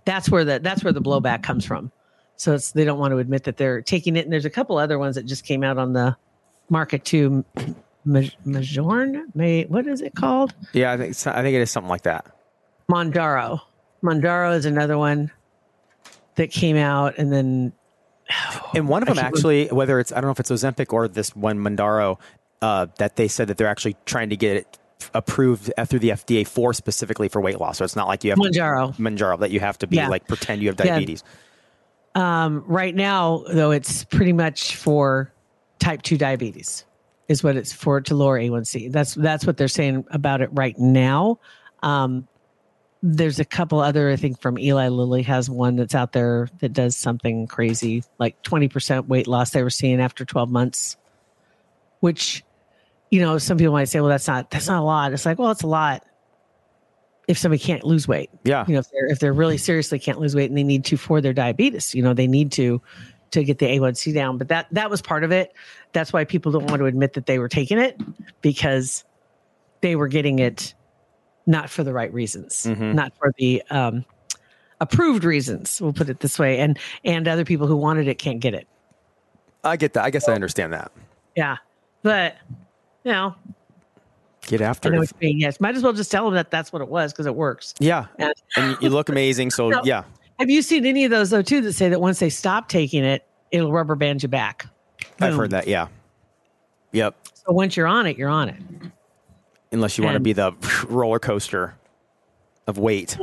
That's 0.05 0.29
where 0.29 0.43
the 0.45 0.59
that's 0.59 0.83
where 0.83 0.93
the 0.93 1.01
blowback 1.01 1.43
comes 1.43 1.65
from. 1.65 1.91
So 2.37 2.53
it's 2.53 2.71
they 2.71 2.83
don't 2.83 2.99
want 2.99 3.11
to 3.11 3.17
admit 3.17 3.45
that 3.45 3.57
they're 3.57 3.81
taking 3.81 4.15
it. 4.17 4.25
And 4.25 4.33
there's 4.33 4.45
a 4.45 4.49
couple 4.49 4.77
other 4.77 4.99
ones 4.99 5.15
that 5.15 5.25
just 5.25 5.45
came 5.45 5.63
out 5.63 5.77
on 5.77 5.93
the 5.93 6.15
market 6.69 7.05
too. 7.05 7.45
Majorn, 8.05 9.23
May 9.33 9.63
what 9.63 9.87
is 9.87 10.01
it 10.01 10.13
called? 10.15 10.53
yeah. 10.73 10.91
I 10.91 10.97
think 10.97 11.15
I 11.27 11.41
think 11.41 11.55
it 11.55 11.61
is 11.61 11.71
something 11.71 11.89
like 11.89 12.03
that. 12.03 12.25
Mounjaro. 12.89 13.61
Mounjaro 14.03 14.55
is 14.55 14.65
another 14.65 14.97
one 14.97 15.31
that 16.35 16.51
came 16.51 16.77
out, 16.77 17.17
and 17.17 17.31
then 17.31 17.73
And 18.73 18.87
one 18.89 19.01
of 19.03 19.07
them 19.07 19.19
actually, 19.19 19.67
whether 19.67 19.99
it's 19.99 20.11
I 20.11 20.15
don't 20.15 20.25
know 20.25 20.31
if 20.31 20.39
it's 20.39 20.51
Ozempic 20.51 20.91
or 20.93 21.07
this 21.07 21.35
one 21.35 21.57
Mounjaro, 21.59 22.19
uh, 22.61 22.87
that 22.97 23.15
they 23.15 23.27
said 23.27 23.47
that 23.49 23.57
they're 23.57 23.67
actually 23.67 23.95
trying 24.05 24.29
to 24.29 24.35
get 24.37 24.57
it 24.57 24.79
approved 25.13 25.71
through 25.87 25.99
the 25.99 26.09
FDA 26.09 26.47
for 26.47 26.73
specifically 26.73 27.27
for 27.29 27.39
weight 27.41 27.59
loss. 27.59 27.77
So 27.77 27.85
it's 27.85 27.95
not 27.95 28.07
like 28.07 28.23
you 28.23 28.31
have 28.31 28.39
Mounjaro. 28.39 28.95
to, 28.95 29.01
Mounjaro 29.01 29.39
that 29.39 29.51
you 29.51 29.59
have 29.59 29.77
to 29.79 29.87
be 29.87 29.97
Yeah. 29.97 30.07
like 30.09 30.27
pretend 30.27 30.61
you 30.61 30.69
have 30.69 30.79
Yeah. 30.79 30.85
diabetes. 30.93 31.23
Um, 32.15 32.63
right 32.65 32.95
now, 32.95 33.43
though, 33.51 33.71
it's 33.71 34.05
pretty 34.05 34.33
much 34.33 34.75
for 34.77 35.31
type 35.79 36.01
two 36.01 36.17
diabetes, 36.17 36.85
is 37.27 37.43
what 37.43 37.55
it's 37.57 37.73
for 37.73 37.99
to 38.01 38.15
lower 38.15 38.39
A1C. 38.39 38.87
That's 38.91 39.13
that's 39.15 39.45
what 39.45 39.57
they're 39.57 39.67
saying 39.67 40.05
about 40.11 40.41
it 40.41 40.49
right 40.53 40.77
now. 40.79 41.39
Um, 41.83 42.27
there's 43.07 43.39
a 43.39 43.45
couple 43.45 43.79
other, 43.79 44.09
I 44.09 44.15
think, 44.15 44.41
from 44.41 44.57
Eli 44.57 44.87
Lilly 44.87 45.21
has 45.21 45.47
one 45.47 45.75
that's 45.75 45.93
out 45.93 46.11
there 46.11 46.49
that 46.59 46.73
does 46.73 46.97
something 46.97 47.45
crazy, 47.45 48.03
like 48.17 48.41
20% 48.41 49.07
weight 49.07 49.27
loss 49.27 49.51
they 49.51 49.61
were 49.61 49.69
seeing 49.69 50.01
after 50.01 50.25
12 50.25 50.49
months, 50.49 50.97
which, 51.99 52.43
you 53.11 53.21
know, 53.21 53.37
some 53.37 53.59
people 53.59 53.73
might 53.73 53.89
say, 53.89 53.99
well, 53.99 54.09
that's 54.09 54.27
not, 54.27 54.49
that's 54.49 54.67
not 54.67 54.79
a 54.79 54.83
lot. 54.83 55.13
It's 55.13 55.23
like, 55.23 55.37
well, 55.37 55.51
it's 55.51 55.61
a 55.61 55.67
lot 55.67 56.03
if 57.27 57.37
somebody 57.37 57.61
can't 57.61 57.83
lose 57.83 58.07
weight. 58.07 58.31
Yeah. 58.43 58.65
You 58.67 58.73
know, 58.73 58.79
if 58.79 58.89
they're, 58.89 59.05
if 59.05 59.19
they're 59.19 59.33
really 59.33 59.59
seriously 59.59 59.99
can't 59.99 60.19
lose 60.19 60.35
weight 60.35 60.49
and 60.49 60.57
they 60.57 60.63
need 60.63 60.83
to 60.85 60.97
for 60.97 61.21
their 61.21 61.33
diabetes, 61.33 61.93
you 61.93 62.01
know, 62.01 62.15
they 62.15 62.27
need 62.27 62.53
to, 62.53 62.81
to 63.31 63.43
get 63.43 63.59
the 63.59 63.67
A1C 63.67 64.15
down. 64.15 64.39
But 64.39 64.47
that, 64.47 64.65
that 64.71 64.89
was 64.89 65.03
part 65.03 65.23
of 65.23 65.31
it. 65.31 65.53
That's 65.93 66.11
why 66.11 66.23
people 66.23 66.51
don't 66.51 66.65
want 66.65 66.79
to 66.79 66.87
admit 66.87 67.13
that 67.13 67.27
they 67.27 67.37
were 67.37 67.49
taking 67.49 67.77
it 67.77 68.01
because 68.41 69.03
they 69.81 69.95
were 69.95 70.07
getting 70.07 70.39
it 70.39 70.73
not 71.45 71.69
for 71.69 71.83
the 71.83 71.93
right 71.93 72.11
reasons, 72.13 72.65
not 72.65 73.13
for 73.17 73.33
the 73.37 73.61
um, 73.69 74.03
approved 74.81 75.23
reasons. 75.23 75.79
We'll 75.81 75.93
put 75.93 76.09
it 76.09 76.19
this 76.19 76.37
way, 76.39 76.59
and 76.59 76.77
and 77.03 77.27
other 77.27 77.45
people 77.45 77.67
who 77.67 77.75
wanted 77.77 78.07
it 78.07 78.17
can't 78.19 78.39
get 78.39 78.53
it. 78.53 78.67
I 79.63 79.77
get 79.77 79.93
that. 79.93 80.03
I 80.03 80.09
guess 80.09 80.27
I 80.29 80.33
understand 80.33 80.73
that. 80.73 80.91
Yeah, 81.35 81.57
but 82.03 82.35
you 83.03 83.11
know, 83.11 83.35
Get 84.47 84.61
after 84.61 84.93
it. 84.93 85.11
Yes, 85.21 85.59
might 85.59 85.75
as 85.75 85.81
well 85.81 85.93
just 85.93 86.11
tell 86.11 86.25
them 86.25 86.35
that 86.35 86.51
that's 86.51 86.71
what 86.71 86.81
it 86.81 86.87
was 86.87 87.11
because 87.11 87.25
it 87.25 87.35
works. 87.35 87.73
Yeah. 87.79 88.05
And- 88.19 88.33
And 88.55 88.77
you- 88.79 88.89
look 88.89 89.09
amazing. 89.09 89.49
So 89.51 89.69
No. 89.71 89.81
yeah. 89.83 90.03
Have 90.37 90.49
you 90.51 90.61
seen 90.61 90.85
any 90.85 91.03
of 91.05 91.09
those 91.11 91.29
though 91.31 91.41
too 91.41 91.61
that 91.61 91.73
say 91.73 91.89
that 91.89 91.99
once 91.99 92.19
they 92.19 92.29
stop 92.29 92.69
taking 92.69 93.03
it, 93.03 93.25
it'll 93.51 93.71
rubber 93.71 93.95
band 93.95 94.21
you 94.21 94.29
back? 94.29 94.67
I've 95.19 95.35
heard 95.35 95.49
that. 95.51 95.67
Yeah. 95.67 95.87
Yep. 96.91 97.15
So 97.33 97.53
once 97.53 97.75
you're 97.75 97.87
on 97.87 98.05
it, 98.05 98.17
you're 98.17 98.29
on 98.29 98.49
it. 98.49 98.55
Unless 99.71 99.97
you 99.97 100.03
want 100.03 100.15
to 100.15 100.19
be 100.19 100.33
the 100.33 100.53
roller 100.87 101.19
coaster 101.19 101.75
of 102.67 102.77
weight. 102.77 103.17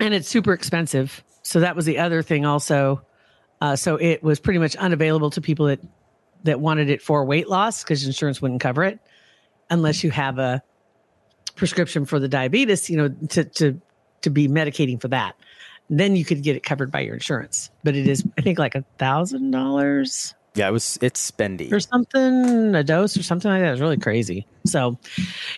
and 0.00 0.14
it's 0.14 0.28
super 0.28 0.52
expensive. 0.52 1.22
So 1.42 1.60
that 1.60 1.76
was 1.76 1.84
the 1.84 1.98
other 1.98 2.22
thing 2.22 2.44
also. 2.44 3.02
Uh, 3.60 3.76
so 3.76 3.96
it 3.96 4.22
was 4.22 4.40
pretty 4.40 4.58
much 4.58 4.76
unavailable 4.76 5.30
to 5.30 5.40
people 5.40 5.66
that 5.66 5.80
that 6.42 6.60
wanted 6.60 6.90
it 6.90 7.00
for 7.00 7.24
weight 7.24 7.48
loss 7.48 7.82
because 7.82 8.04
insurance 8.04 8.42
wouldn't 8.42 8.60
cover 8.60 8.84
it 8.84 8.98
unless 9.70 10.04
you 10.04 10.10
have 10.10 10.38
a 10.38 10.62
prescription 11.56 12.04
for 12.04 12.18
the 12.18 12.28
diabetes, 12.28 12.90
you 12.90 12.96
know, 12.96 13.08
to 13.30 13.44
to 13.44 13.80
to 14.22 14.30
be 14.30 14.48
medicating 14.48 15.00
for 15.00 15.08
that. 15.08 15.34
Then 15.90 16.16
you 16.16 16.24
could 16.24 16.42
get 16.42 16.56
it 16.56 16.62
covered 16.62 16.90
by 16.90 17.00
your 17.00 17.14
insurance. 17.14 17.70
But 17.82 17.96
it 17.96 18.06
is 18.06 18.24
I 18.38 18.42
think 18.42 18.58
like 18.58 18.74
a 18.74 18.84
thousand 18.98 19.50
dollars 19.50 20.34
Yeah. 20.54 20.68
It 20.68 20.72
was, 20.72 20.98
it's 21.02 21.30
spendy. 21.30 21.72
or 21.72 21.80
something, 21.80 22.74
a 22.74 22.84
dose 22.84 23.16
or 23.16 23.22
something 23.22 23.50
like 23.50 23.60
that. 23.60 23.72
It's 23.72 23.80
really 23.80 23.96
crazy. 23.96 24.46
So, 24.66 24.98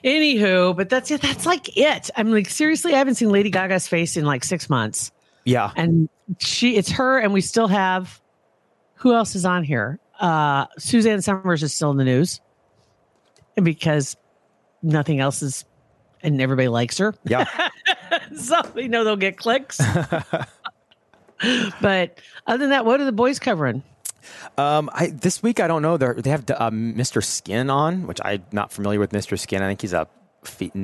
anywho, 0.05 0.77
but 0.77 0.89
that's 0.89 1.11
it. 1.11 1.23
That's 1.23 1.47
like 1.47 1.77
it. 1.77 2.11
I'm 2.17 2.33
like, 2.33 2.49
seriously, 2.49 2.95
I 2.95 2.99
haven't 2.99 3.17
seen 3.17 3.31
Lady 3.31 3.51
Gaga's 3.51 3.87
face 3.87 4.17
in 4.17 4.25
like 4.25 4.45
six 4.45 4.71
months. 4.71 5.13
Yeah. 5.45 5.71
And 5.77 6.09
she, 6.39 6.77
it's 6.77 6.91
her, 6.91 7.19
and 7.19 7.33
we 7.33 7.41
still 7.41 7.69
have 7.69 8.21
who 8.97 9.15
else 9.15 9.37
is 9.37 9.45
on 9.45 9.63
here? 9.63 10.01
Uh, 10.19 10.67
Suzanne 10.79 11.23
Somers 11.23 11.63
is 11.63 11.73
still 11.73 11.91
in 11.91 11.99
the 11.99 12.05
news 12.05 12.41
because 13.63 14.17
nothing 14.83 15.21
else 15.21 15.43
is, 15.43 15.65
and 16.23 16.41
everybody 16.41 16.69
likes 16.69 16.99
her. 16.99 17.15
Yeah. 17.25 17.47
so 18.37 18.61
we 18.75 18.89
know 18.89 19.05
they'll 19.05 19.17
get 19.17 19.37
clicks. 19.37 19.79
but 21.81 22.19
other 22.47 22.59
than 22.59 22.71
that, 22.71 22.85
what 22.85 23.01
are 23.01 23.05
the 23.05 23.13
boys 23.13 23.39
covering? 23.39 23.83
Um, 24.59 24.91
I 24.93 25.09
this 25.09 25.43
week 25.43 25.61
I 25.61 25.67
don't 25.67 25.83
know. 25.83 25.97
They're, 25.97 26.15
they 26.15 26.31
have 26.31 26.45
uh, 26.51 26.71
Mr. 26.71 27.23
Skin 27.23 27.71
on, 27.71 28.07
which 28.07 28.21
I'm 28.25 28.45
not 28.53 28.73
familiar 28.73 29.01
with. 29.01 29.13
Mr. 29.13 29.39
Skin. 29.39 29.63
I 29.63 29.69
think 29.69 29.81
he's 29.81 29.93
a 29.93 30.09
feet 30.45 30.75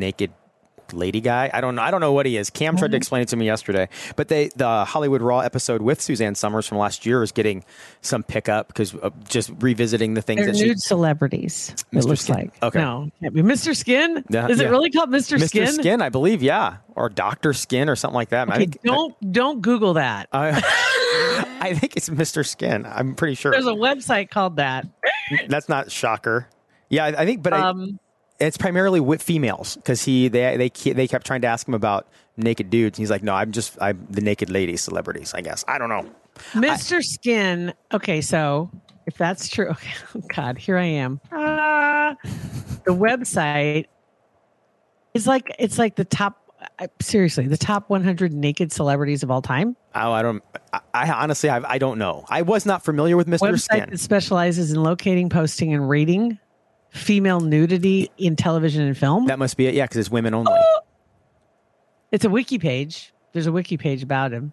lady 0.92 1.20
guy. 1.20 1.50
I 1.52 1.60
don't 1.60 1.74
know. 1.74 1.82
I 1.82 1.90
don't 1.90 2.00
know 2.00 2.12
what 2.12 2.26
he 2.26 2.36
is. 2.36 2.50
Cam 2.50 2.76
tried 2.76 2.90
to 2.92 2.96
explain 2.96 3.22
it 3.22 3.28
to 3.28 3.36
me 3.36 3.46
yesterday. 3.46 3.88
But 4.16 4.28
they 4.28 4.48
the 4.56 4.84
Hollywood 4.84 5.22
Raw 5.22 5.40
episode 5.40 5.82
with 5.82 6.00
Suzanne 6.00 6.34
Somers 6.34 6.66
from 6.66 6.78
last 6.78 7.04
year 7.06 7.22
is 7.22 7.32
getting 7.32 7.64
some 8.00 8.22
pickup 8.22 8.68
because 8.68 8.94
uh, 8.94 9.10
just 9.28 9.50
revisiting 9.60 10.14
the 10.14 10.22
things 10.22 10.40
They're 10.40 10.52
that 10.52 10.56
she. 10.58 10.66
nude 10.68 10.80
celebrities. 10.80 11.74
It 11.92 11.96
Mr. 11.96 12.04
looks 12.04 12.20
Skin. 12.22 12.34
like 12.36 12.62
Okay. 12.62 12.78
No, 12.80 13.10
can't 13.20 13.34
be 13.34 13.42
Mr. 13.42 13.76
Skin. 13.76 14.24
Yeah, 14.28 14.48
Is 14.48 14.60
yeah. 14.60 14.66
it 14.66 14.70
really 14.70 14.90
called 14.90 15.10
Mr. 15.10 15.36
Mr. 15.38 15.48
Skin? 15.48 15.72
Skin? 15.72 16.02
I 16.02 16.08
believe, 16.08 16.42
yeah, 16.42 16.76
or 16.94 17.08
Doctor 17.08 17.52
Skin 17.52 17.88
or 17.88 17.96
something 17.96 18.14
like 18.14 18.30
that. 18.30 18.50
I 18.50 18.58
think 18.58 18.80
don't 18.82 19.14
don't 19.32 19.60
Google 19.62 19.94
that. 19.94 20.28
I, 20.32 20.50
I 21.60 21.74
think 21.74 21.96
it's 21.96 22.08
Mr. 22.08 22.46
Skin. 22.46 22.84
I'm 22.86 23.14
pretty 23.14 23.34
sure. 23.34 23.52
There's 23.52 23.66
a 23.66 23.70
website 23.70 24.30
called 24.30 24.56
that. 24.56 24.86
That's 25.48 25.68
not 25.68 25.90
shocker. 25.90 26.48
Yeah, 26.90 27.04
I 27.06 27.08
I 27.22 27.24
think, 27.26 27.42
but 27.42 27.52
I, 27.52 27.68
Um, 27.70 27.98
it's 28.42 28.56
primarily 28.56 29.00
with 29.00 29.22
females 29.22 29.76
because 29.76 30.02
he 30.02 30.28
they 30.28 30.56
they 30.56 30.92
they 30.92 31.08
kept 31.08 31.26
trying 31.26 31.42
to 31.42 31.46
ask 31.46 31.66
him 31.66 31.74
about 31.74 32.08
naked 32.36 32.70
dudes. 32.70 32.98
And 32.98 33.02
he's 33.02 33.10
like, 33.10 33.22
no, 33.22 33.34
I'm 33.34 33.52
just 33.52 33.78
I'm 33.80 34.06
the 34.10 34.20
naked 34.20 34.50
lady 34.50 34.76
celebrities. 34.76 35.32
I 35.34 35.40
guess 35.40 35.64
I 35.68 35.78
don't 35.78 35.88
know. 35.88 36.08
Mr. 36.52 37.02
Skin. 37.02 37.72
Okay, 37.92 38.20
so 38.20 38.70
if 39.06 39.16
that's 39.16 39.48
true, 39.48 39.68
okay, 39.70 39.92
oh 40.16 40.22
God, 40.34 40.58
here 40.58 40.76
I 40.76 40.84
am. 40.84 41.20
Ah, 41.30 42.16
the 42.84 42.92
website 42.92 43.86
is 45.14 45.26
like 45.26 45.54
it's 45.58 45.78
like 45.78 45.96
the 45.96 46.04
top. 46.04 46.38
I- 46.78 46.88
Seriously, 47.00 47.48
the 47.48 47.56
top 47.56 47.90
100 47.90 48.32
naked 48.32 48.70
celebrities 48.70 49.24
of 49.24 49.32
all 49.32 49.42
time. 49.42 49.76
Oh, 49.96 50.12
I 50.12 50.22
don't. 50.22 50.44
I, 50.72 50.80
I 50.94 51.10
honestly, 51.10 51.50
I, 51.50 51.60
I 51.68 51.78
don't 51.78 51.98
know. 51.98 52.24
I 52.28 52.42
was 52.42 52.64
not 52.64 52.84
familiar 52.84 53.16
with 53.16 53.26
Mr. 53.26 53.40
Website 53.50 53.60
Skin. 53.62 53.90
that 53.90 53.98
specializes 53.98 54.72
in 54.72 54.80
locating, 54.80 55.28
posting, 55.28 55.74
and 55.74 55.88
rating 55.88 56.38
female 56.92 57.40
nudity 57.40 58.10
in 58.18 58.36
television 58.36 58.82
and 58.82 58.96
film. 58.96 59.26
That 59.26 59.38
must 59.38 59.56
be 59.56 59.66
it. 59.66 59.74
Yeah, 59.74 59.84
because 59.84 59.96
it's 59.98 60.10
women 60.10 60.34
only. 60.34 60.52
It's 62.12 62.26
a 62.26 62.28
wiki 62.28 62.58
page. 62.58 63.10
There's 63.32 63.46
a 63.46 63.52
wiki 63.52 63.78
page 63.78 64.02
about 64.02 64.32
him. 64.32 64.52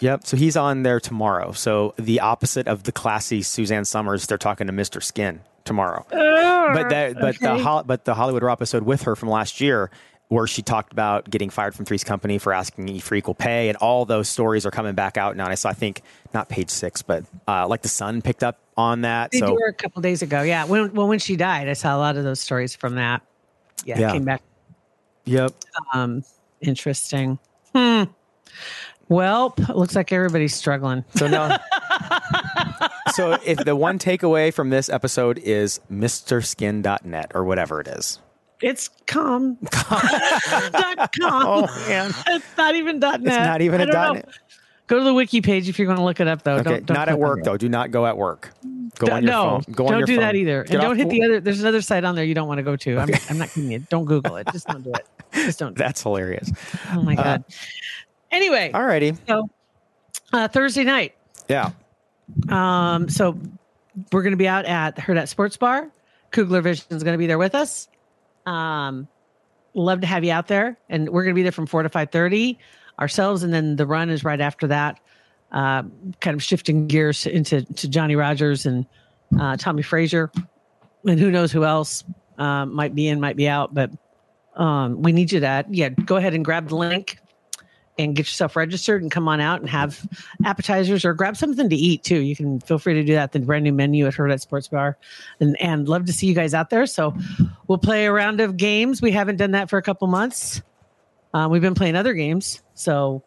Yep. 0.00 0.26
So 0.26 0.36
he's 0.36 0.54
on 0.54 0.82
there 0.82 1.00
tomorrow. 1.00 1.52
So 1.52 1.94
the 1.96 2.20
opposite 2.20 2.68
of 2.68 2.82
the 2.82 2.92
classy 2.92 3.40
Suzanne 3.40 3.86
Somers, 3.86 4.26
they're 4.26 4.36
talking 4.36 4.66
to 4.66 4.72
Mr. 4.74 5.02
Skin 5.02 5.40
tomorrow. 5.64 6.04
Ah, 6.12 6.72
but 6.74 6.90
that, 6.90 7.14
but 7.14 7.38
the 7.38 7.52
okay. 7.52 7.62
Hol- 7.62 7.84
but 7.84 8.04
the 8.04 8.12
Hollywood 8.14 8.42
Raw 8.42 8.52
episode 8.52 8.82
with 8.82 9.02
her 9.04 9.16
from 9.16 9.30
last 9.30 9.62
year, 9.62 9.90
where 10.30 10.46
she 10.46 10.62
talked 10.62 10.92
about 10.92 11.28
getting 11.28 11.50
fired 11.50 11.74
from 11.74 11.84
Three's 11.84 12.04
Company 12.04 12.38
for 12.38 12.52
asking 12.52 13.00
for 13.00 13.16
equal 13.16 13.34
pay, 13.34 13.68
and 13.68 13.76
all 13.78 14.04
those 14.04 14.28
stories 14.28 14.64
are 14.64 14.70
coming 14.70 14.94
back 14.94 15.16
out 15.18 15.36
now. 15.36 15.42
And 15.42 15.50
I 15.52 15.56
saw, 15.56 15.70
I 15.70 15.72
think, 15.72 16.02
not 16.32 16.48
page 16.48 16.70
six, 16.70 17.02
but 17.02 17.24
uh, 17.48 17.66
like 17.66 17.82
the 17.82 17.88
Sun 17.88 18.22
picked 18.22 18.44
up 18.44 18.60
on 18.76 19.00
that. 19.00 19.32
They 19.32 19.40
so 19.40 19.52
were 19.54 19.66
a 19.66 19.72
couple 19.74 20.00
days 20.02 20.22
ago. 20.22 20.42
Yeah. 20.42 20.64
When 20.66 20.94
well 20.94 21.08
when 21.08 21.18
she 21.18 21.34
died, 21.34 21.68
I 21.68 21.72
saw 21.72 21.96
a 21.96 21.98
lot 21.98 22.16
of 22.16 22.22
those 22.22 22.38
stories 22.40 22.76
from 22.76 22.94
that. 22.94 23.22
Yeah, 23.84 23.98
Yeah. 23.98 24.12
came 24.12 24.24
back. 24.24 24.42
yep, 25.24 25.52
Um, 25.92 26.22
interesting. 26.60 27.38
Hmm. 27.74 28.04
Well, 29.08 29.56
looks 29.74 29.96
like 29.96 30.12
everybody's 30.12 30.54
struggling. 30.54 31.04
So 31.16 31.26
now, 31.26 31.58
so 33.14 33.32
if 33.44 33.58
the 33.64 33.74
one 33.74 33.98
takeaway 33.98 34.54
from 34.54 34.70
this 34.70 34.88
episode 34.88 35.38
is 35.38 35.80
MrSkin.net 35.90 37.32
or 37.34 37.44
whatever 37.44 37.80
it 37.80 37.88
is. 37.88 38.20
It's 38.62 38.90
com. 39.06 39.54
dot 39.70 41.14
com. 41.18 41.42
Oh, 41.46 41.66
man. 41.88 42.12
It's 42.28 42.56
not 42.56 42.74
even 42.74 43.00
dot 43.00 43.20
net. 43.20 43.44
not 43.44 43.62
even 43.62 43.80
a 43.80 43.86
dot 43.86 44.08
know. 44.08 44.12
net. 44.14 44.28
Go 44.86 44.98
to 44.98 45.04
the 45.04 45.14
wiki 45.14 45.40
page 45.40 45.68
if 45.68 45.78
you're 45.78 45.86
going 45.86 45.98
to 45.98 46.04
look 46.04 46.18
it 46.18 46.26
up, 46.26 46.42
though. 46.42 46.56
Okay, 46.56 46.64
don't, 46.64 46.86
don't 46.86 46.96
not 46.96 47.08
at 47.08 47.18
work 47.18 47.44
though. 47.44 47.56
Do 47.56 47.68
not 47.68 47.92
go 47.92 48.06
at 48.06 48.16
work. 48.16 48.52
Go 48.98 49.06
D- 49.06 49.12
on 49.12 49.22
your 49.22 49.30
no, 49.32 49.60
phone. 49.60 49.74
Go 49.74 49.86
on 49.86 49.92
don't 49.92 49.98
your 50.00 50.06
do 50.06 50.16
phone. 50.16 50.22
that 50.22 50.34
either. 50.34 50.64
Get 50.64 50.74
and 50.74 50.82
don't 50.82 50.96
hit 50.96 51.08
the 51.08 51.22
other. 51.22 51.40
There's 51.40 51.60
another 51.60 51.80
site 51.80 52.04
on 52.04 52.16
there 52.16 52.24
you 52.24 52.34
don't 52.34 52.48
want 52.48 52.58
to 52.58 52.64
go 52.64 52.74
to. 52.74 52.98
I'm, 52.98 53.08
I'm 53.28 53.38
not 53.38 53.50
kidding 53.50 53.70
you. 53.70 53.78
Don't 53.88 54.04
Google 54.04 54.36
it. 54.36 54.48
Just 54.52 54.66
don't 54.66 54.82
do 54.82 54.92
it. 54.92 55.06
Just 55.32 55.60
don't. 55.60 55.74
Do 55.74 55.80
it. 55.80 55.84
That's 55.84 56.02
hilarious. 56.02 56.50
Oh 56.90 57.02
my 57.02 57.14
god. 57.14 57.44
anyway, 58.32 58.72
Alrighty. 58.74 59.16
so 59.28 59.48
uh, 60.32 60.48
Thursday 60.48 60.84
night. 60.84 61.14
Yeah. 61.48 61.70
Um, 62.48 63.08
so 63.08 63.38
we're 64.12 64.22
going 64.22 64.32
to 64.32 64.36
be 64.36 64.48
out 64.48 64.64
at 64.66 64.96
Hurrdat 64.96 65.28
Sports 65.28 65.56
Bar. 65.56 65.90
Kugler 66.30 66.60
Vision 66.62 66.86
is 66.90 67.02
going 67.02 67.14
to 67.14 67.18
be 67.18 67.26
there 67.26 67.38
with 67.38 67.54
us. 67.54 67.88
Um, 68.46 69.08
love 69.74 70.00
to 70.00 70.06
have 70.06 70.24
you 70.24 70.32
out 70.32 70.48
there, 70.48 70.78
and 70.88 71.08
we're 71.08 71.22
going 71.22 71.34
to 71.34 71.38
be 71.38 71.42
there 71.42 71.52
from 71.52 71.66
four 71.66 71.82
to 71.82 71.88
five 71.88 72.10
thirty 72.10 72.58
ourselves, 72.98 73.42
and 73.42 73.52
then 73.52 73.76
the 73.76 73.86
run 73.86 74.10
is 74.10 74.24
right 74.24 74.40
after 74.40 74.66
that. 74.66 75.00
Uh, 75.52 75.82
kind 76.20 76.34
of 76.34 76.42
shifting 76.42 76.86
gears 76.86 77.26
into 77.26 77.62
to 77.74 77.88
Johnny 77.88 78.14
Rodgers 78.14 78.66
and 78.66 78.86
uh, 79.38 79.56
Tommy 79.56 79.82
Frazier, 79.82 80.30
and 81.06 81.18
who 81.18 81.30
knows 81.30 81.50
who 81.50 81.64
else 81.64 82.04
uh, 82.38 82.66
might 82.66 82.94
be 82.94 83.08
in, 83.08 83.20
might 83.20 83.36
be 83.36 83.48
out, 83.48 83.74
but 83.74 83.90
um, 84.56 85.02
we 85.02 85.12
need 85.12 85.32
you 85.32 85.40
to 85.40 85.64
yeah 85.70 85.88
go 85.88 86.16
ahead 86.16 86.34
and 86.34 86.44
grab 86.44 86.68
the 86.68 86.76
link 86.76 87.18
and 88.00 88.16
get 88.16 88.26
yourself 88.26 88.56
registered 88.56 89.02
and 89.02 89.10
come 89.10 89.28
on 89.28 89.40
out 89.40 89.60
and 89.60 89.68
have 89.68 90.06
appetizers 90.44 91.04
or 91.04 91.14
grab 91.14 91.36
something 91.36 91.68
to 91.68 91.76
eat 91.76 92.02
too. 92.02 92.20
You 92.20 92.34
can 92.34 92.60
feel 92.60 92.78
free 92.78 92.94
to 92.94 93.04
do 93.04 93.14
that. 93.14 93.32
The 93.32 93.40
brand 93.40 93.64
new 93.64 93.72
menu 93.72 94.06
at 94.06 94.14
Hurrdat 94.14 94.40
Sports 94.40 94.68
Bar, 94.68 94.96
and 95.40 95.60
and 95.60 95.88
love 95.88 96.06
to 96.06 96.12
see 96.12 96.26
you 96.26 96.34
guys 96.34 96.54
out 96.54 96.70
there. 96.70 96.86
So 96.86 97.14
we'll 97.68 97.78
play 97.78 98.06
a 98.06 98.12
round 98.12 98.40
of 98.40 98.56
games. 98.56 99.02
We 99.02 99.12
haven't 99.12 99.36
done 99.36 99.52
that 99.52 99.70
for 99.70 99.78
a 99.78 99.82
couple 99.82 100.08
months. 100.08 100.62
Uh, 101.32 101.48
we've 101.50 101.62
been 101.62 101.74
playing 101.74 101.96
other 101.96 102.14
games, 102.14 102.62
so 102.74 103.22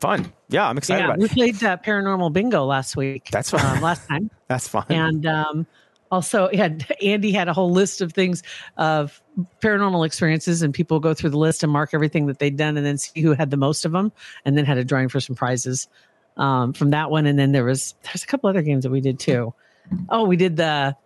Fun. 0.00 0.32
Yeah, 0.48 0.66
I'm 0.66 0.78
excited 0.78 1.06
yeah, 1.06 1.16
we 1.16 1.28
played 1.28 1.62
uh, 1.62 1.76
Paranormal 1.76 2.32
Bingo 2.32 2.64
last 2.64 2.96
week. 2.96 3.28
That's 3.30 3.50
fun. 3.50 3.76
um, 3.76 3.82
last 3.82 4.08
time. 4.08 4.30
That's 4.48 4.66
fun. 4.66 4.86
and 4.88 5.26
um, 5.26 5.66
also 6.10 6.48
had 6.54 6.86
Andy 7.02 7.32
had 7.32 7.48
a 7.48 7.52
whole 7.52 7.70
list 7.70 8.00
of 8.00 8.12
things 8.12 8.42
of 8.76 9.22
paranormal 9.60 10.04
experiences, 10.06 10.62
and 10.62 10.74
people 10.74 11.00
go 11.00 11.14
through 11.14 11.30
the 11.30 11.38
list 11.38 11.62
and 11.62 11.72
mark 11.72 11.90
everything 11.92 12.26
that 12.26 12.38
they'd 12.38 12.56
done, 12.56 12.76
and 12.76 12.84
then 12.84 12.98
see 12.98 13.20
who 13.20 13.32
had 13.32 13.50
the 13.50 13.56
most 13.56 13.84
of 13.84 13.92
them, 13.92 14.12
and 14.44 14.56
then 14.56 14.64
had 14.64 14.78
a 14.78 14.84
drawing 14.84 15.08
for 15.08 15.20
some 15.20 15.36
prizes 15.36 15.88
um, 16.36 16.72
from 16.72 16.90
that 16.90 17.10
one. 17.10 17.26
And 17.26 17.38
then 17.38 17.52
there 17.52 17.64
was 17.64 17.94
there's 18.02 18.24
a 18.24 18.26
couple 18.26 18.50
other 18.50 18.62
games 18.62 18.84
that 18.84 18.90
we 18.90 19.00
did 19.00 19.18
too. 19.18 19.54
Oh, 20.08 20.24
we 20.24 20.36
did 20.36 20.56
the 20.56 20.96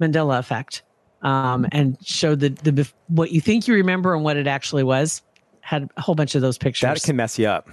Mandela 0.00 0.38
effect, 0.38 0.82
um, 1.22 1.66
and 1.72 1.96
showed 2.04 2.40
the 2.40 2.50
the 2.50 2.90
what 3.08 3.32
you 3.32 3.40
think 3.40 3.66
you 3.68 3.74
remember 3.74 4.14
and 4.14 4.24
what 4.24 4.36
it 4.36 4.46
actually 4.46 4.84
was. 4.84 5.22
Had 5.60 5.90
a 5.96 6.00
whole 6.00 6.14
bunch 6.14 6.36
of 6.36 6.42
those 6.42 6.58
pictures 6.58 6.88
that 6.88 7.02
can 7.02 7.16
mess 7.16 7.38
you 7.40 7.48
up. 7.48 7.68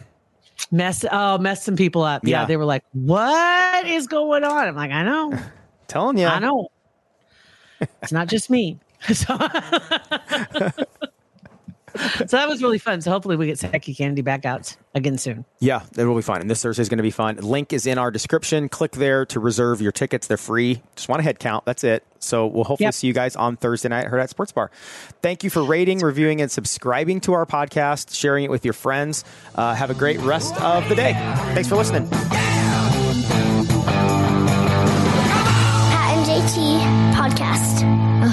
mess 0.72 1.06
oh 1.12 1.38
mess 1.38 1.64
some 1.64 1.76
people 1.76 2.02
up. 2.02 2.24
Yeah. 2.26 2.42
Yeah. 2.42 2.46
they 2.46 2.58
were 2.58 2.66
like, 2.66 2.84
"What 2.94 3.86
is 3.86 4.08
going 4.08 4.44
on?" 4.44 4.68
I'm 4.68 4.76
like, 4.76 4.92
"I 4.92 5.04
know." 5.04 5.38
Telling 5.94 6.18
you. 6.18 6.26
I 6.28 6.40
know. 6.40 6.70
It's 8.02 8.12
not 8.12 8.28
just 8.28 8.50
me. 8.50 8.80
So, 9.14 9.38
so 11.96 12.38
that 12.38 12.48
was 12.50 12.64
really 12.64 12.80
fun. 12.80 13.02
So 13.02 13.12
hopefully 13.12 13.36
we 13.36 13.46
get 13.48 13.60
Seki 13.60 13.94
Candy 13.94 14.22
back 14.22 14.46
out 14.46 14.76
again 14.96 15.18
soon. 15.18 15.44
Yeah, 15.60 15.82
it 15.98 16.06
will 16.06 16.16
be 16.16 16.22
fun. 16.22 16.40
And 16.42 16.50
this 16.50 16.64
Thursday 16.64 16.82
is 16.82 16.88
going 16.90 16.98
to 17.00 17.04
be 17.04 17.12
fun. 17.12 17.36
Link 17.36 17.74
is 17.74 17.86
in 17.86 17.98
our 17.98 18.10
description. 18.12 18.70
Click 18.70 18.94
there 18.94 19.26
to 19.28 19.40
reserve 19.42 19.82
your 19.82 19.92
tickets. 19.92 20.26
They're 20.28 20.38
free. 20.38 20.82
Just 20.96 21.10
want 21.10 21.20
a 21.20 21.24
head 21.24 21.38
count. 21.38 21.66
That's 21.66 21.84
it. 21.84 22.04
So 22.20 22.48
we'll 22.48 22.64
hopefully 22.64 22.86
Yep. 22.86 22.94
see 22.94 23.08
you 23.08 23.14
guys 23.14 23.36
on 23.36 23.58
Thursday 23.58 23.90
night 23.90 24.06
at 24.06 24.12
Hurrdat 24.12 24.30
Sports 24.30 24.54
Bar. 24.54 24.72
Thank 25.22 25.44
you 25.44 25.50
for 25.50 25.62
rating, 25.62 26.00
reviewing, 26.00 26.40
and 26.42 26.50
subscribing 26.50 27.20
to 27.22 27.34
our 27.34 27.46
podcast, 27.46 28.16
sharing 28.16 28.46
it 28.46 28.50
with 28.52 28.64
your 28.64 28.74
friends. 28.74 29.26
Uh, 29.54 29.76
have 29.76 29.90
a 29.92 29.94
great 29.96 30.20
rest 30.22 30.56
of 30.62 30.88
the 30.90 30.96
day. 30.96 31.12
Thanks 31.54 31.68
for 31.68 31.76
listening. 31.76 32.08